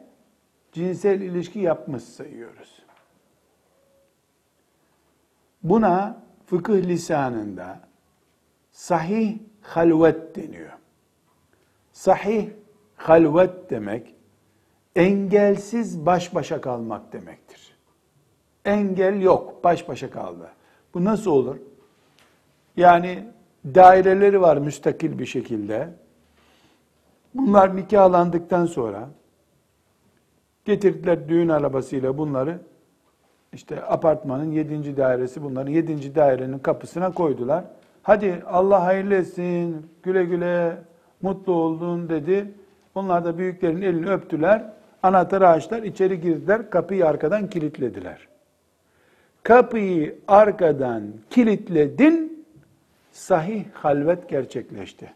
cinsel 0.72 1.20
ilişki 1.20 1.58
yapmış 1.58 2.02
sayıyoruz. 2.02 2.82
Buna 5.62 6.22
fıkıh 6.46 6.76
lisanında 6.76 7.80
sahih 8.72 9.38
halvet 9.60 10.36
deniyor. 10.36 10.72
Sahih 11.92 12.48
halvet 12.96 13.70
demek 13.70 14.14
engelsiz 14.96 16.06
baş 16.06 16.34
başa 16.34 16.60
kalmak 16.60 17.12
demektir. 17.12 17.76
Engel 18.64 19.20
yok, 19.20 19.64
baş 19.64 19.88
başa 19.88 20.10
kaldı. 20.10 20.50
Bu 20.94 21.04
nasıl 21.04 21.30
olur? 21.30 21.56
Yani 22.76 23.24
daireleri 23.64 24.40
var 24.40 24.56
müstakil 24.56 25.18
bir 25.18 25.26
şekilde. 25.26 25.88
Bunlar 27.34 27.76
nikahlandıktan 27.76 28.66
sonra 28.66 29.08
getirdiler 30.64 31.28
düğün 31.28 31.48
arabasıyla 31.48 32.18
bunları 32.18 32.58
işte 33.52 33.84
apartmanın 33.84 34.52
yedinci 34.52 34.96
dairesi 34.96 35.42
bunların 35.42 35.70
yedinci 35.70 36.14
dairenin 36.14 36.58
kapısına 36.58 37.12
koydular. 37.12 37.64
Hadi 38.02 38.42
Allah 38.46 38.84
hayırlı 38.84 39.14
etsin, 39.14 39.86
güle 40.02 40.24
güle, 40.24 40.76
mutlu 41.22 41.52
oldun 41.52 42.08
dedi. 42.08 42.54
Onlar 42.94 43.24
da 43.24 43.38
büyüklerin 43.38 43.82
elini 43.82 44.10
öptüler. 44.10 44.64
Anahtarı 45.02 45.48
açtılar, 45.48 45.82
içeri 45.82 46.20
girdiler, 46.20 46.70
kapıyı 46.70 47.06
arkadan 47.06 47.50
kilitlediler. 47.50 48.28
Kapıyı 49.42 50.18
arkadan 50.28 51.02
kilitledin, 51.30 52.44
sahih 53.12 53.64
halvet 53.72 54.28
gerçekleşti. 54.28 55.12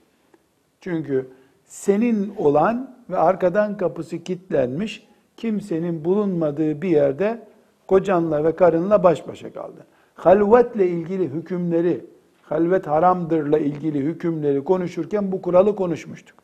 Çünkü 0.81 1.31
senin 1.67 2.35
olan 2.37 2.97
ve 3.11 3.19
arkadan 3.19 3.77
kapısı 3.77 4.25
kilitlenmiş, 4.25 5.09
kimsenin 5.37 6.05
bulunmadığı 6.05 6.83
bir 6.83 6.89
yerde 6.89 7.43
kocanla 7.87 8.45
ve 8.45 8.57
karınla 8.57 9.03
baş 9.03 9.29
başa 9.29 9.53
kaldı. 9.53 9.87
Halvetle 10.15 10.89
ilgili 10.89 11.29
hükümleri, 11.29 12.07
halvet 12.43 12.87
haramdırla 12.87 13.59
ilgili 13.59 13.99
hükümleri 13.99 14.65
konuşurken 14.65 15.33
bu 15.33 15.43
kuralı 15.43 15.77
konuşmuştuk. 15.77 16.37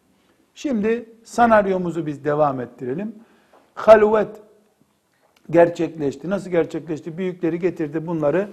Şimdi 0.55 1.09
senaryomuzu 1.25 2.07
biz 2.07 2.25
devam 2.25 2.61
ettirelim. 2.61 3.15
Halvet 3.75 4.29
gerçekleşti. 5.51 6.31
Nasıl 6.31 6.51
gerçekleşti? 6.51 7.19
Büyükleri 7.19 7.59
getirdi 7.59 8.07
bunları. 8.07 8.49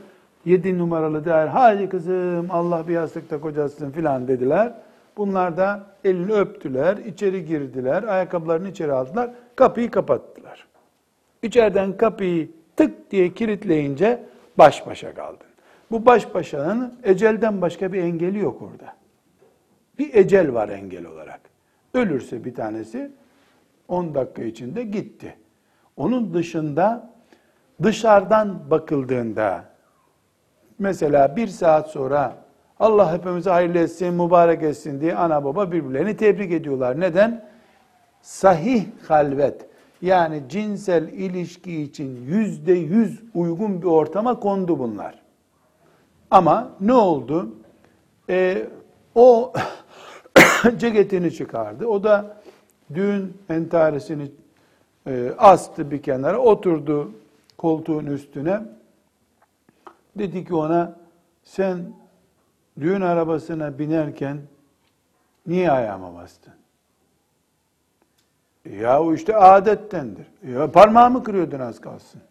Yedi 0.46 0.78
numaralı 0.78 1.26
değer. 1.26 1.48
Hadi 1.48 1.90
kızım 1.90 2.48
Allah 2.50 2.88
bir 2.88 2.94
yastıkta 2.94 3.42
kocasın 3.42 3.92
filan 3.92 4.28
dediler. 4.28 4.74
Bunlar 5.20 5.58
da 5.58 5.84
elini 6.04 6.34
öptüler, 6.34 6.98
içeri 6.98 7.46
girdiler, 7.46 8.04
ayakkabılarını 8.04 8.70
içeri 8.70 8.92
aldılar, 8.94 9.32
kapıyı 9.56 9.92
kapattılar. 9.92 10.68
İçeriden 11.44 11.98
kapıyı 11.98 12.50
tık 12.76 13.12
diye 13.12 13.34
kilitleyince 13.34 14.24
baş 14.58 14.88
başa 14.88 15.14
kaldın. 15.14 15.48
Bu 15.92 16.06
baş 16.06 16.34
başanın 16.34 17.00
ecelden 17.04 17.62
başka 17.62 17.94
bir 17.94 18.04
engeli 18.04 18.40
yok 18.40 18.62
orada. 18.62 18.96
Bir 20.00 20.14
ecel 20.14 20.54
var 20.54 20.70
engel 20.70 21.06
olarak. 21.06 21.42
Ölürse 21.94 22.46
bir 22.46 22.56
tanesi 22.56 23.12
10 23.88 24.16
dakika 24.16 24.44
içinde 24.44 24.84
gitti. 24.84 25.36
Onun 25.98 26.34
dışında 26.34 27.14
dışarıdan 27.84 28.72
bakıldığında 28.72 29.66
mesela 30.80 31.36
bir 31.36 31.48
saat 31.48 31.90
sonra 31.90 32.49
Allah 32.80 33.14
hepimize 33.14 33.50
hayırlı 33.50 33.80
etsin, 33.80 34.14
mübarek 34.14 34.64
etsin 34.64 35.02
diye 35.02 35.16
ana 35.16 35.44
baba 35.44 35.72
birbirlerini 35.72 36.18
tebrik 36.18 36.52
ediyorlar. 36.52 37.00
Neden? 37.00 37.50
Sahih 38.22 38.86
halvet 39.08 39.66
yani 40.02 40.44
cinsel 40.50 41.08
ilişki 41.08 41.82
için 41.82 42.26
yüzde 42.26 42.74
yüz 42.74 43.22
uygun 43.34 43.82
bir 43.82 43.88
ortama 43.88 44.40
kondu 44.40 44.80
bunlar. 44.80 45.22
Ama 46.32 46.72
ne 46.82 46.94
oldu? 46.94 47.56
Ee, 48.30 48.68
o 49.16 49.54
ceketini 50.78 51.34
çıkardı. 51.34 51.88
O 51.88 52.04
da 52.04 52.42
düğün 52.94 53.38
entaresini 53.50 54.32
e, 55.08 55.32
astı 55.38 55.92
bir 55.92 56.02
kenara, 56.02 56.38
oturdu 56.38 57.12
koltuğun 57.58 58.06
üstüne. 58.06 58.62
Dedi 60.18 60.46
ki 60.46 60.56
ona, 60.56 60.96
sen 61.44 61.80
düğün 62.82 63.02
arabasına 63.02 63.80
binerken 63.80 64.38
niye 65.48 65.72
ayağıma 65.72 66.16
bastın? 66.16 66.54
Ya 68.66 69.02
o 69.02 69.14
işte 69.14 69.36
adettendir. 69.36 70.28
Ya 70.48 70.72
parmağımı 70.72 71.24
kırıyordun 71.24 71.60
az 71.60 71.82
kalsın. 71.82 72.22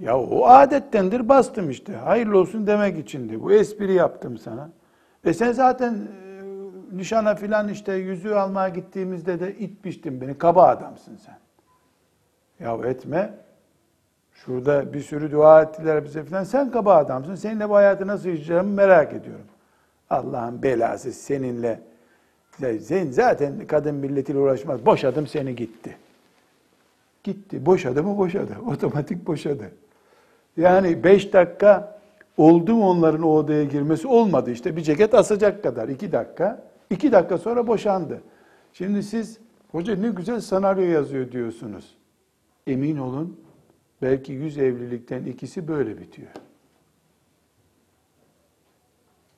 Ya 0.00 0.18
o 0.18 0.46
adettendir 0.46 1.28
bastım 1.28 1.70
işte. 1.70 1.92
Hayırlı 1.92 2.38
olsun 2.38 2.66
demek 2.66 2.98
içindi. 2.98 3.42
Bu 3.42 3.52
espri 3.52 3.92
yaptım 3.92 4.38
sana. 4.38 4.70
E 5.24 5.34
sen 5.34 5.52
zaten 5.52 5.94
e, 5.94 6.42
nişana 6.96 7.34
filan 7.34 7.68
işte 7.68 7.92
yüzüğü 7.92 8.34
almaya 8.34 8.68
gittiğimizde 8.68 9.40
de 9.40 9.56
itmiştin 9.56 10.20
beni. 10.20 10.38
Kaba 10.38 10.66
adamsın 10.66 11.16
sen. 11.16 11.38
Ya 12.66 12.88
etme. 12.88 13.34
Şurada 14.46 14.92
bir 14.92 15.00
sürü 15.00 15.32
dua 15.32 15.62
ettiler 15.62 16.04
bize 16.04 16.24
filan. 16.24 16.44
Sen 16.44 16.70
kaba 16.70 16.96
adamsın. 16.96 17.34
Seninle 17.34 17.68
bu 17.68 17.74
hayatı 17.74 18.06
nasıl 18.06 18.28
yaşayacağımı 18.28 18.70
merak 18.70 19.12
ediyorum. 19.12 19.44
Allah'ın 20.10 20.62
belası 20.62 21.12
seninle. 21.12 21.80
Sen 22.80 23.10
zaten 23.10 23.66
kadın 23.66 23.94
milletiyle 23.94 24.38
uğraşmaz. 24.38 24.86
Boşadım 24.86 25.26
seni 25.26 25.56
gitti. 25.56 25.96
Gitti. 27.24 27.66
Boşadı 27.66 28.02
mı 28.02 28.18
boşadı. 28.18 28.52
Otomatik 28.66 29.26
boşadı. 29.26 29.70
Yani 30.56 31.04
beş 31.04 31.32
dakika 31.32 31.98
oldu 32.36 32.74
mu 32.74 32.90
onların 32.90 33.22
o 33.22 33.28
odaya 33.28 33.64
girmesi 33.64 34.08
olmadı. 34.08 34.50
İşte 34.50 34.76
bir 34.76 34.82
ceket 34.82 35.14
asacak 35.14 35.62
kadar. 35.62 35.88
iki 35.88 36.12
dakika. 36.12 36.62
iki 36.90 37.12
dakika 37.12 37.38
sonra 37.38 37.66
boşandı. 37.66 38.20
Şimdi 38.72 39.02
siz 39.02 39.38
hoca 39.72 39.96
ne 39.96 40.08
güzel 40.08 40.40
senaryo 40.40 40.84
yazıyor 40.84 41.32
diyorsunuz. 41.32 41.94
Emin 42.66 42.96
olun 42.96 43.36
belki 44.02 44.32
yüz 44.32 44.58
evlilikten 44.58 45.24
ikisi 45.24 45.68
böyle 45.68 45.98
bitiyor. 45.98 46.30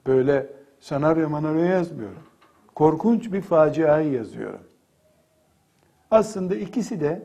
Böyle 0.07 0.47
senaryo 0.81 1.29
manaryo 1.29 1.65
yazmıyorum. 1.65 2.23
Korkunç 2.75 3.33
bir 3.33 3.41
faciayı 3.41 4.13
yazıyorum. 4.13 4.61
Aslında 6.11 6.57
ikisi 6.57 7.01
de 7.01 7.23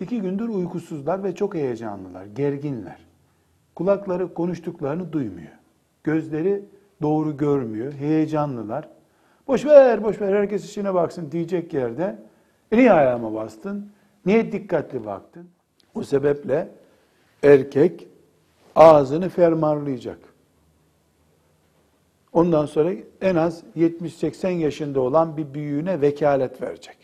iki 0.00 0.20
gündür 0.20 0.48
uykusuzlar 0.48 1.24
ve 1.24 1.34
çok 1.34 1.54
heyecanlılar, 1.54 2.26
gerginler. 2.26 2.98
Kulakları 3.74 4.34
konuştuklarını 4.34 5.12
duymuyor. 5.12 5.52
Gözleri 6.04 6.64
doğru 7.02 7.36
görmüyor, 7.36 7.92
heyecanlılar. 7.92 8.88
Boş 9.46 9.66
ver, 9.66 10.04
boş 10.04 10.20
ver, 10.20 10.34
herkes 10.34 10.64
işine 10.64 10.94
baksın 10.94 11.32
diyecek 11.32 11.74
yerde. 11.74 12.18
E 12.72 12.76
niye 12.76 12.92
ayağıma 12.92 13.34
bastın? 13.34 13.90
Niye 14.26 14.52
dikkatli 14.52 15.04
baktın? 15.04 15.48
O 15.98 16.02
sebeple 16.02 16.68
erkek 17.42 18.06
ağzını 18.76 19.28
fermarlayacak. 19.28 20.18
Ondan 22.32 22.66
sonra 22.66 22.92
en 23.20 23.36
az 23.36 23.62
70-80 23.76 24.50
yaşında 24.50 25.00
olan 25.00 25.36
bir 25.36 25.54
büyüğüne 25.54 26.00
vekalet 26.00 26.62
verecek. 26.62 26.96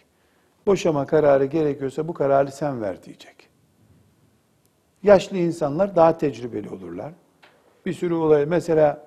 Boşama 0.67 1.07
kararı 1.07 1.45
gerekiyorsa 1.45 2.09
bu 2.09 2.15
kararı 2.15 2.53
sen 2.53 2.83
ver 2.83 3.03
diyecek. 3.03 3.49
Yaşlı 5.03 5.37
insanlar 5.37 5.97
daha 5.97 6.19
tecrübeli 6.19 6.71
olurlar. 6.71 7.13
Bir 7.87 7.93
sürü 7.93 8.15
olay 8.15 8.47
mesela 8.47 9.07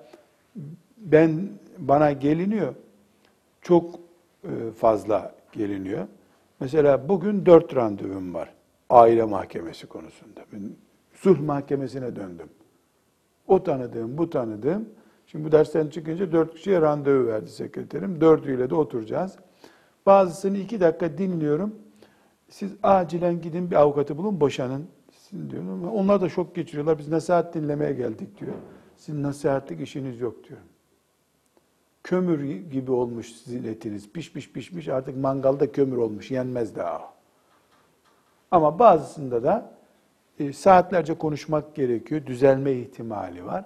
ben 0.96 1.48
bana 1.78 2.12
geliniyor. 2.12 2.74
Çok 3.62 3.94
e, 4.44 4.50
fazla 4.78 5.34
geliniyor. 5.52 6.06
Mesela 6.60 7.08
bugün 7.08 7.46
dört 7.46 7.76
randevum 7.76 8.34
var. 8.34 8.57
Aile 8.90 9.24
mahkemesi 9.24 9.86
konusunda. 9.86 10.40
Ben 10.52 10.70
sulh 11.12 11.40
mahkemesine 11.40 12.16
döndüm. 12.16 12.48
O 13.46 13.62
tanıdığım, 13.62 14.18
bu 14.18 14.30
tanıdığım. 14.30 14.88
Şimdi 15.26 15.44
bu 15.44 15.52
dersten 15.52 15.88
çıkınca 15.88 16.32
dört 16.32 16.54
kişiye 16.54 16.80
randevu 16.80 17.26
verdi 17.26 17.50
sekreterim. 17.50 18.20
Dördüyle 18.20 18.70
de 18.70 18.74
oturacağız. 18.74 19.36
Bazısını 20.06 20.58
iki 20.58 20.80
dakika 20.80 21.18
dinliyorum. 21.18 21.74
Siz 22.48 22.72
acilen 22.82 23.40
gidin 23.40 23.70
bir 23.70 23.76
avukatı 23.76 24.18
bulun, 24.18 24.40
boşanın. 24.40 24.88
Sizin 25.12 25.50
diyorum. 25.50 25.88
Onlar 25.88 26.20
da 26.20 26.28
şok 26.28 26.54
geçiriyorlar. 26.54 26.98
Biz 26.98 27.08
nasihat 27.08 27.54
dinlemeye 27.54 27.92
geldik 27.92 28.40
diyor. 28.40 28.54
Sizin 28.96 29.22
nasihatlik 29.22 29.80
işiniz 29.80 30.20
yok 30.20 30.48
diyor. 30.48 30.60
Kömür 32.04 32.44
gibi 32.70 32.92
olmuş 32.92 33.32
sizin 33.32 33.64
etiniz. 33.64 34.12
Pişmiş 34.12 34.52
pişmiş 34.52 34.88
artık 34.88 35.16
mangalda 35.16 35.72
kömür 35.72 35.96
olmuş. 35.96 36.30
Yenmez 36.30 36.76
daha. 36.76 37.17
Ama 38.50 38.78
bazısında 38.78 39.42
da 39.42 39.70
e, 40.38 40.52
saatlerce 40.52 41.14
konuşmak 41.14 41.74
gerekiyor. 41.74 42.26
Düzelme 42.26 42.72
ihtimali 42.72 43.46
var. 43.46 43.64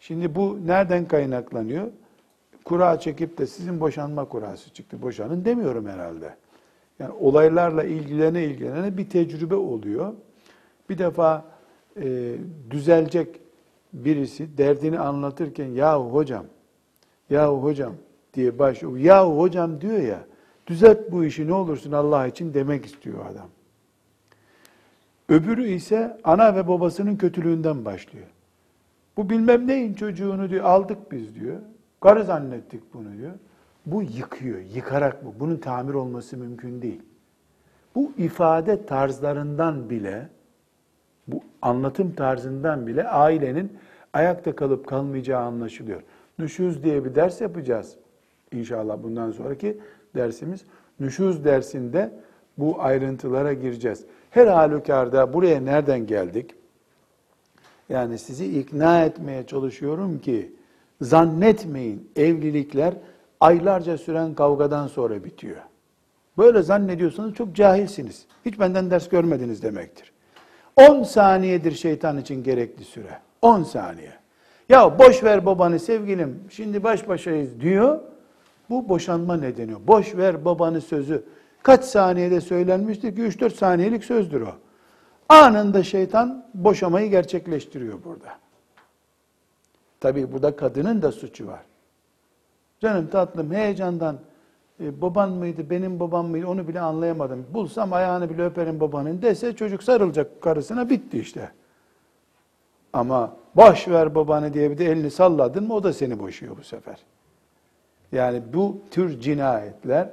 Şimdi 0.00 0.34
bu 0.34 0.58
nereden 0.66 1.08
kaynaklanıyor? 1.08 1.86
Kura 2.64 3.00
çekip 3.00 3.38
de 3.38 3.46
sizin 3.46 3.80
boşanma 3.80 4.24
kurası 4.24 4.70
çıktı. 4.70 5.02
Boşanın 5.02 5.44
demiyorum 5.44 5.86
herhalde. 5.88 6.34
Yani 6.98 7.12
olaylarla 7.20 7.84
ilgilene 7.84 8.44
ilgilene 8.44 8.96
bir 8.96 9.10
tecrübe 9.10 9.54
oluyor. 9.54 10.12
Bir 10.90 10.98
defa 10.98 11.44
e, 12.02 12.34
düzelecek 12.70 13.40
birisi 13.92 14.58
derdini 14.58 14.98
anlatırken 14.98 15.66
yahu 15.66 16.14
hocam, 16.14 16.44
yahu 17.30 17.62
hocam 17.62 17.92
diye 18.34 18.58
başlıyor. 18.58 18.96
Yahu 18.96 19.38
hocam 19.40 19.80
diyor 19.80 19.98
ya, 19.98 20.20
düzelt 20.66 21.12
bu 21.12 21.24
işi 21.24 21.46
ne 21.46 21.54
olursun 21.54 21.92
Allah 21.92 22.26
için 22.26 22.54
demek 22.54 22.86
istiyor 22.86 23.26
adam. 23.26 23.48
Öbürü 25.30 25.68
ise 25.68 26.18
ana 26.24 26.56
ve 26.56 26.68
babasının 26.68 27.16
kötülüğünden 27.16 27.84
başlıyor. 27.84 28.26
Bu 29.16 29.30
bilmem 29.30 29.66
neyin 29.66 29.94
çocuğunu 29.94 30.50
diyor 30.50 30.64
aldık 30.64 31.12
biz 31.12 31.34
diyor. 31.34 31.56
Karı 32.00 32.24
zannettik 32.24 32.94
bunu 32.94 33.18
diyor. 33.18 33.32
Bu 33.86 34.02
yıkıyor, 34.02 34.58
yıkarak 34.58 35.24
bu. 35.24 35.34
Bunun 35.40 35.56
tamir 35.56 35.94
olması 35.94 36.36
mümkün 36.36 36.82
değil. 36.82 37.02
Bu 37.94 38.12
ifade 38.18 38.86
tarzlarından 38.86 39.90
bile, 39.90 40.28
bu 41.28 41.42
anlatım 41.62 42.14
tarzından 42.14 42.86
bile 42.86 43.08
ailenin 43.08 43.78
ayakta 44.12 44.56
kalıp 44.56 44.86
kalmayacağı 44.86 45.42
anlaşılıyor. 45.42 46.02
Nüşuz 46.38 46.82
diye 46.84 47.04
bir 47.04 47.14
ders 47.14 47.40
yapacağız. 47.40 47.96
İnşallah 48.52 49.02
bundan 49.02 49.30
sonraki 49.30 49.78
dersimiz. 50.14 50.64
Nüşuz 51.00 51.44
dersinde 51.44 52.12
bu 52.58 52.82
ayrıntılara 52.82 53.52
gireceğiz. 53.52 54.04
Her 54.30 54.46
halükarda 54.46 55.32
buraya 55.32 55.60
nereden 55.60 56.06
geldik? 56.06 56.50
Yani 57.88 58.18
sizi 58.18 58.60
ikna 58.60 59.04
etmeye 59.04 59.46
çalışıyorum 59.46 60.18
ki 60.18 60.52
zannetmeyin 61.00 62.10
evlilikler 62.16 62.94
aylarca 63.40 63.98
süren 63.98 64.34
kavgadan 64.34 64.86
sonra 64.86 65.24
bitiyor. 65.24 65.56
Böyle 66.38 66.62
zannediyorsanız 66.62 67.34
çok 67.34 67.56
cahilsiniz. 67.56 68.26
Hiç 68.46 68.60
benden 68.60 68.90
ders 68.90 69.08
görmediniz 69.08 69.62
demektir. 69.62 70.12
10 70.76 71.02
saniyedir 71.02 71.72
şeytan 71.72 72.18
için 72.18 72.42
gerekli 72.42 72.84
süre. 72.84 73.18
10 73.42 73.62
saniye. 73.62 74.12
Ya 74.68 74.98
boş 74.98 75.24
ver 75.24 75.46
babanı 75.46 75.78
sevgilim 75.78 76.40
şimdi 76.50 76.82
baş 76.82 77.08
başayız 77.08 77.60
diyor. 77.60 78.00
Bu 78.70 78.88
boşanma 78.88 79.36
nedeni. 79.36 79.86
Boş 79.86 80.16
ver 80.16 80.44
babanı 80.44 80.80
sözü. 80.80 81.24
Kaç 81.62 81.84
saniyede 81.84 82.40
söylenmiştir 82.40 83.16
ki 83.16 83.22
3-4 83.22 83.50
saniyelik 83.50 84.04
sözdür 84.04 84.40
o. 84.40 84.52
Anında 85.28 85.82
şeytan 85.82 86.46
boşamayı 86.54 87.10
gerçekleştiriyor 87.10 88.04
burada. 88.04 88.38
Tabii 90.00 90.32
burada 90.32 90.56
kadının 90.56 91.02
da 91.02 91.12
suçu 91.12 91.46
var. 91.46 91.60
Canım 92.80 93.06
tatlım 93.06 93.52
heyecandan 93.52 94.18
e, 94.80 95.00
baban 95.00 95.30
mıydı, 95.30 95.70
benim 95.70 96.00
babam 96.00 96.26
mıydı 96.26 96.46
onu 96.46 96.68
bile 96.68 96.80
anlayamadım. 96.80 97.46
Bulsam 97.54 97.92
ayağını 97.92 98.30
bile 98.30 98.44
öperim 98.44 98.80
babanın 98.80 99.22
dese 99.22 99.56
çocuk 99.56 99.82
sarılacak 99.82 100.42
karısına 100.42 100.90
bitti 100.90 101.18
işte. 101.18 101.50
Ama 102.92 103.36
boş 103.56 103.88
ver 103.88 104.14
babanı 104.14 104.54
diye 104.54 104.70
bir 104.70 104.78
de 104.78 104.86
elini 104.86 105.10
salladın 105.10 105.66
mı 105.66 105.74
o 105.74 105.82
da 105.82 105.92
seni 105.92 106.18
boşuyor 106.18 106.56
bu 106.56 106.62
sefer. 106.62 106.96
Yani 108.12 108.42
bu 108.52 108.82
tür 108.90 109.20
cinayetler, 109.20 110.08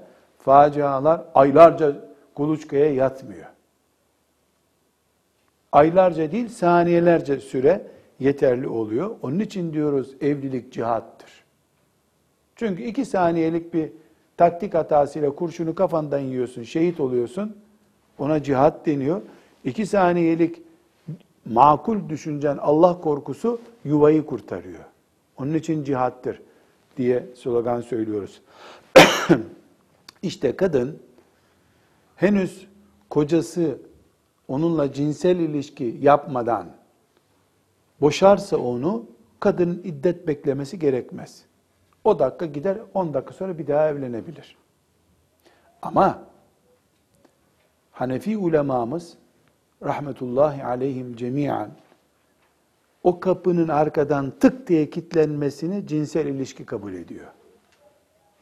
facialar 0.48 1.22
aylarca 1.36 1.95
kuluçkaya 2.36 2.93
yatmıyor. 2.93 3.45
Aylarca 5.72 6.32
değil 6.32 6.50
saniyelerce 6.50 7.39
süre 7.39 7.88
yeterli 8.20 8.68
oluyor. 8.68 9.16
Onun 9.22 9.39
için 9.39 9.74
diyoruz 9.74 10.16
evlilik 10.22 10.74
cihattır. 10.74 11.30
Çünkü 12.56 12.84
iki 12.84 13.06
saniyelik 13.06 13.74
bir 13.74 13.89
taktik 14.38 14.74
hatasıyla 14.74 15.36
kurşunu 15.36 15.76
kafandan 15.76 16.20
yiyorsun, 16.20 16.64
şehit 16.64 17.00
oluyorsun. 17.00 17.58
Ona 18.20 18.43
cihat 18.43 18.86
deniyor. 18.86 19.22
İki 19.64 19.86
saniyelik 19.86 20.62
makul 21.45 22.10
düşüncen 22.10 22.58
Allah 22.58 23.02
korkusu 23.02 23.60
yuvayı 23.86 24.26
kurtarıyor. 24.26 24.86
Onun 25.38 25.54
için 25.54 25.84
cihattır 25.84 26.41
diye 26.98 27.24
slogan 27.36 27.82
söylüyoruz. 27.82 28.41
İşte 30.28 30.56
kadın 30.56 31.00
henüz 32.16 32.68
kocası 33.10 33.78
onunla 34.48 34.94
cinsel 34.94 35.40
ilişki 35.40 35.98
yapmadan 36.02 36.68
boşarsa 38.02 38.58
onu 38.58 39.06
kadının 39.40 39.82
iddet 39.84 40.28
beklemesi 40.28 40.80
gerekmez. 40.80 41.46
O 42.04 42.20
dakika 42.20 42.46
gider 42.46 42.78
10 42.94 43.14
dakika 43.14 43.34
sonra 43.34 43.58
bir 43.58 43.68
daha 43.68 43.90
evlenebilir. 43.90 44.58
Ama 45.82 46.24
Hanefi 47.92 48.38
ulemamız 48.38 49.18
rahmetullahi 49.84 50.64
aleyhim 50.64 51.16
cemiyen 51.16 51.72
o 53.04 53.20
kapının 53.20 53.68
arkadan 53.68 54.34
tık 54.40 54.68
diye 54.68 54.90
kilitlenmesini 54.90 55.88
cinsel 55.88 56.26
ilişki 56.26 56.66
kabul 56.66 56.94
ediyor. 56.94 57.28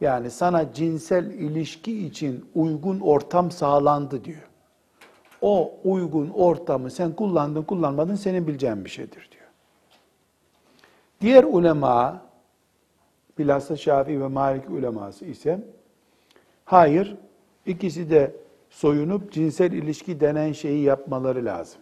Yani 0.00 0.30
sana 0.30 0.72
cinsel 0.72 1.24
ilişki 1.30 2.06
için 2.06 2.44
uygun 2.54 3.00
ortam 3.00 3.50
sağlandı 3.50 4.24
diyor. 4.24 4.48
O 5.42 5.74
uygun 5.84 6.30
ortamı 6.30 6.90
sen 6.90 7.12
kullandın 7.12 7.62
kullanmadın 7.62 8.14
senin 8.14 8.46
bileceğin 8.46 8.84
bir 8.84 8.90
şeydir 8.90 9.28
diyor. 9.32 9.46
Diğer 11.20 11.44
ulema 11.44 12.22
bilhassa 13.38 13.76
Şafii 13.76 14.20
ve 14.20 14.28
Malik 14.28 14.70
uleması 14.70 15.24
ise 15.24 15.60
hayır 16.64 17.16
ikisi 17.66 18.10
de 18.10 18.36
soyunup 18.70 19.32
cinsel 19.32 19.72
ilişki 19.72 20.20
denen 20.20 20.52
şeyi 20.52 20.82
yapmaları 20.82 21.44
lazım 21.44 21.80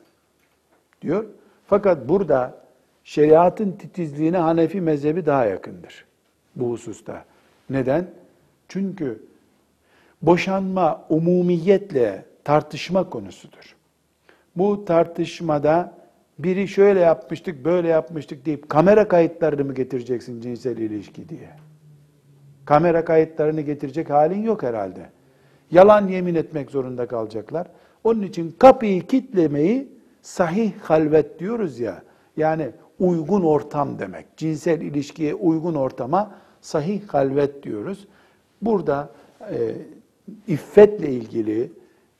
diyor. 1.03 1.27
Fakat 1.67 2.09
burada 2.09 2.65
şeriatın 3.05 3.73
titizliğine 3.73 4.39
Hanefi 4.39 4.81
mezhebi 4.81 5.27
daha 5.27 5.45
yakındır 5.45 6.05
bu 6.57 6.71
hususta. 6.71 7.25
Neden? 7.71 8.07
Çünkü 8.69 9.23
boşanma 10.23 11.05
umumiyetle 11.09 12.25
tartışma 12.45 13.11
konusudur. 13.11 13.77
Bu 14.57 14.85
tartışmada 14.85 15.95
biri 16.39 16.69
şöyle 16.69 17.01
yapmıştık, 17.01 17.65
böyle 17.65 17.89
yapmıştık 17.89 18.47
deyip 18.47 18.69
kamera 18.69 19.09
kayıtlarını 19.09 19.65
mı 19.65 19.75
getireceksin 19.75 20.41
cinsel 20.41 20.77
ilişki 20.77 21.29
diye? 21.29 21.49
Kamera 22.65 23.05
kayıtlarını 23.05 23.61
getirecek 23.61 24.11
halin 24.11 24.43
yok 24.43 24.63
herhalde. 24.63 25.07
Yalan 25.71 26.09
yemin 26.09 26.35
etmek 26.35 26.71
zorunda 26.71 27.07
kalacaklar. 27.07 27.67
Onun 28.05 28.23
için 28.23 28.55
kapıyı 28.59 29.07
kitlemeyi 29.07 29.89
sahih 30.23 30.73
halvet 30.83 31.39
diyoruz 31.39 31.81
ya. 31.81 32.03
Yani 32.37 32.71
uygun 32.99 33.43
ortam 33.43 33.99
demek. 33.99 34.37
Cinsel 34.37 34.81
ilişkiye 34.81 35.35
uygun 35.35 35.75
ortama 35.75 36.35
sahih 36.65 37.09
halvet 37.09 37.63
diyoruz. 37.63 38.07
Burada 38.63 39.11
e, 39.51 39.77
iffetle 40.49 41.11
ilgili 41.11 41.73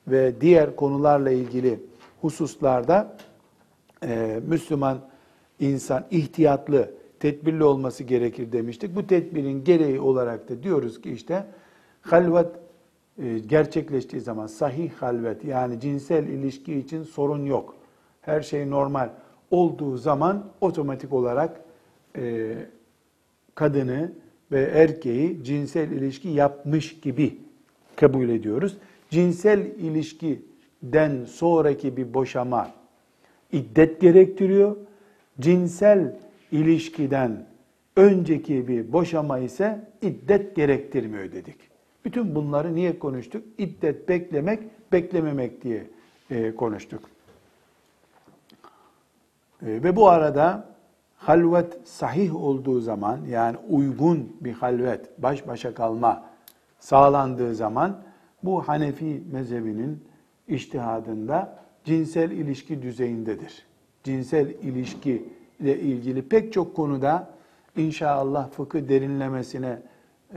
ve 0.07 0.41
diğer 0.41 0.75
konularla 0.75 1.31
ilgili 1.31 1.79
hususlarda 2.21 3.17
e, 4.03 4.39
Müslüman 4.47 4.97
insan 5.59 6.05
ihtiyatlı, 6.11 6.91
tedbirli 7.19 7.63
olması 7.63 8.03
gerekir 8.03 8.51
demiştik. 8.51 8.95
Bu 8.95 9.07
tedbirin 9.07 9.63
gereği 9.63 9.99
olarak 9.99 10.49
da 10.49 10.63
diyoruz 10.63 11.01
ki 11.01 11.11
işte 11.11 11.45
halvet 12.01 12.47
e, 13.17 13.39
gerçekleştiği 13.39 14.21
zaman 14.21 14.47
sahih 14.47 14.93
halvet 14.93 15.45
yani 15.45 15.79
cinsel 15.79 16.27
ilişki 16.27 16.79
için 16.79 17.03
sorun 17.03 17.45
yok. 17.45 17.75
Her 18.21 18.41
şey 18.41 18.69
normal 18.69 19.09
olduğu 19.51 19.97
zaman 19.97 20.45
otomatik 20.61 21.13
olarak 21.13 21.61
e, 22.17 22.55
kadını 23.55 24.11
ve 24.51 24.61
erkeği 24.61 25.43
cinsel 25.43 25.91
ilişki 25.91 26.29
yapmış 26.29 26.99
gibi 26.99 27.37
kabul 27.95 28.29
ediyoruz. 28.29 28.77
Cinsel 29.09 29.59
ilişkiden 29.59 31.25
sonraki 31.25 31.97
bir 31.97 32.13
boşama 32.13 32.71
iddet 33.51 34.01
gerektiriyor. 34.01 34.75
Cinsel 35.39 36.15
ilişkiden 36.51 37.45
önceki 37.95 38.67
bir 38.67 38.93
boşama 38.93 39.39
ise 39.39 39.89
iddet 40.01 40.55
gerektirmiyor 40.55 41.31
dedik. 41.31 41.57
Bütün 42.05 42.35
bunları 42.35 42.75
niye 42.75 42.99
konuştuk? 42.99 43.43
İddet 43.57 44.09
beklemek, 44.09 44.59
beklememek 44.91 45.63
diye 45.63 45.87
e, 46.31 46.55
konuştuk. 46.55 47.09
E, 49.61 49.67
ve 49.67 49.95
bu 49.95 50.09
arada 50.09 50.74
halvet 51.25 51.77
sahih 51.83 52.35
olduğu 52.35 52.79
zaman 52.79 53.19
yani 53.29 53.57
uygun 53.69 54.37
bir 54.41 54.53
halvet, 54.53 55.21
baş 55.23 55.47
başa 55.47 55.73
kalma 55.73 56.23
sağlandığı 56.79 57.55
zaman 57.55 58.01
bu 58.43 58.67
Hanefi 58.67 59.23
mezhebinin 59.31 60.03
iştihadında 60.47 61.59
cinsel 61.83 62.31
ilişki 62.31 62.81
düzeyindedir. 62.81 63.65
Cinsel 64.03 64.49
ilişki 64.49 65.29
ile 65.59 65.79
ilgili 65.79 66.21
pek 66.21 66.53
çok 66.53 66.75
konuda 66.75 67.29
inşallah 67.77 68.49
fıkıh 68.49 68.89
derinlemesine 68.89 69.81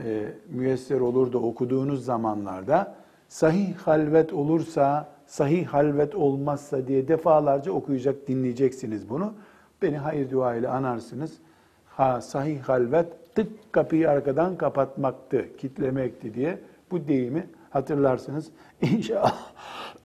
e, 0.03 0.25
müyesser 0.49 0.99
olur 0.99 1.33
da 1.33 1.37
okuduğunuz 1.37 2.05
zamanlarda 2.05 2.95
sahih 3.27 3.75
halvet 3.75 4.33
olursa, 4.33 5.09
sahih 5.25 5.67
halvet 5.67 6.15
olmazsa 6.15 6.87
diye 6.87 7.07
defalarca 7.07 7.71
okuyacak, 7.71 8.27
dinleyeceksiniz 8.27 9.09
bunu. 9.09 9.33
Beni 9.81 9.97
hayır 9.97 10.31
dua 10.31 10.55
ile 10.55 10.67
anarsınız. 10.67 11.37
Ha 11.85 12.21
sahih 12.21 12.61
halvet 12.61 13.35
tık 13.35 13.73
kapıyı 13.73 14.09
arkadan 14.09 14.57
kapatmaktı, 14.57 15.57
kitlemekti 15.57 16.33
diye 16.33 16.59
bu 16.91 17.07
deyimi 17.07 17.47
hatırlarsınız. 17.69 18.51
İnşallah. 18.81 19.51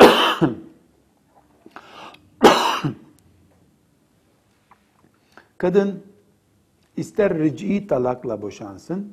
Kadın 5.58 6.02
ister 6.96 7.38
ric'i 7.38 7.86
talakla 7.86 8.42
boşansın, 8.42 9.12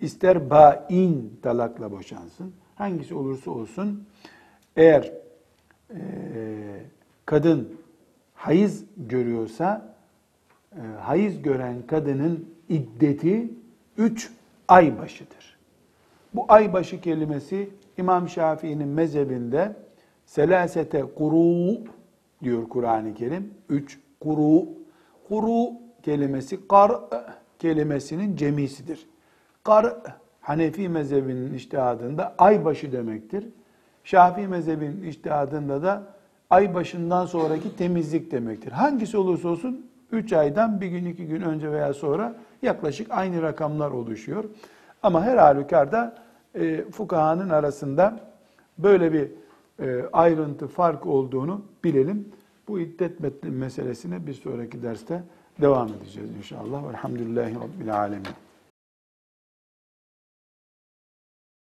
ister 0.00 0.50
bain 0.50 1.38
talakla 1.42 1.92
boşansın. 1.92 2.52
Hangisi 2.74 3.14
olursa 3.14 3.50
olsun 3.50 4.06
eğer 4.76 5.12
e, 5.94 6.00
kadın 7.26 7.80
hayız 8.34 8.84
görüyorsa 8.96 9.89
hayız 11.00 11.42
gören 11.42 11.86
kadının 11.86 12.54
iddeti 12.68 13.50
üç 13.98 14.30
ay 14.68 14.98
başıdır. 14.98 15.58
Bu 16.34 16.44
ay 16.48 16.72
başı 16.72 17.00
kelimesi 17.00 17.70
İmam 17.98 18.28
Şafii'nin 18.28 18.88
mezhebinde 18.88 19.76
selasete 20.26 21.02
kuru 21.02 21.78
diyor 22.42 22.68
Kur'an-ı 22.68 23.14
Kerim. 23.14 23.54
Üç 23.68 23.98
kuru. 24.20 24.64
Kuru 25.28 25.72
kelimesi 26.02 26.68
kar 26.68 26.92
kelimesinin 27.58 28.36
cemisidir. 28.36 29.06
Kar 29.64 29.96
Hanefi 30.40 30.88
mezhebinin 30.88 31.54
iştihadında 31.54 32.34
ay 32.38 32.64
başı 32.64 32.92
demektir. 32.92 33.48
Şafii 34.04 34.48
mezhebinin 34.48 35.02
iştihadında 35.02 35.82
da 35.82 36.02
ay 36.50 36.74
başından 36.74 37.26
sonraki 37.26 37.76
temizlik 37.76 38.30
demektir. 38.30 38.72
Hangisi 38.72 39.16
olursa 39.16 39.48
olsun 39.48 39.89
3 40.12 40.32
aydan 40.32 40.80
bir 40.80 40.86
gün 40.86 41.04
iki 41.04 41.26
gün 41.26 41.40
önce 41.40 41.72
veya 41.72 41.94
sonra 41.94 42.34
yaklaşık 42.62 43.10
aynı 43.10 43.42
rakamlar 43.42 43.90
oluşuyor. 43.90 44.44
Ama 45.02 45.22
her 45.22 45.36
halükarda 45.36 46.14
e, 46.54 46.90
fukahanın 46.90 47.50
arasında 47.50 48.20
böyle 48.78 49.12
bir 49.12 49.30
e, 49.86 50.04
ayrıntı 50.12 50.68
fark 50.68 51.06
olduğunu 51.06 51.62
bilelim. 51.84 52.28
Bu 52.68 52.80
iddet 52.80 53.42
meselesine 53.42 54.26
bir 54.26 54.34
sonraki 54.34 54.82
derste 54.82 55.22
devam 55.60 55.88
edeceğiz 55.88 56.30
inşallah. 56.38 56.88
Velhamdülillahi 56.88 57.54
Rabbil 57.54 57.94
Alemin. 57.96 58.49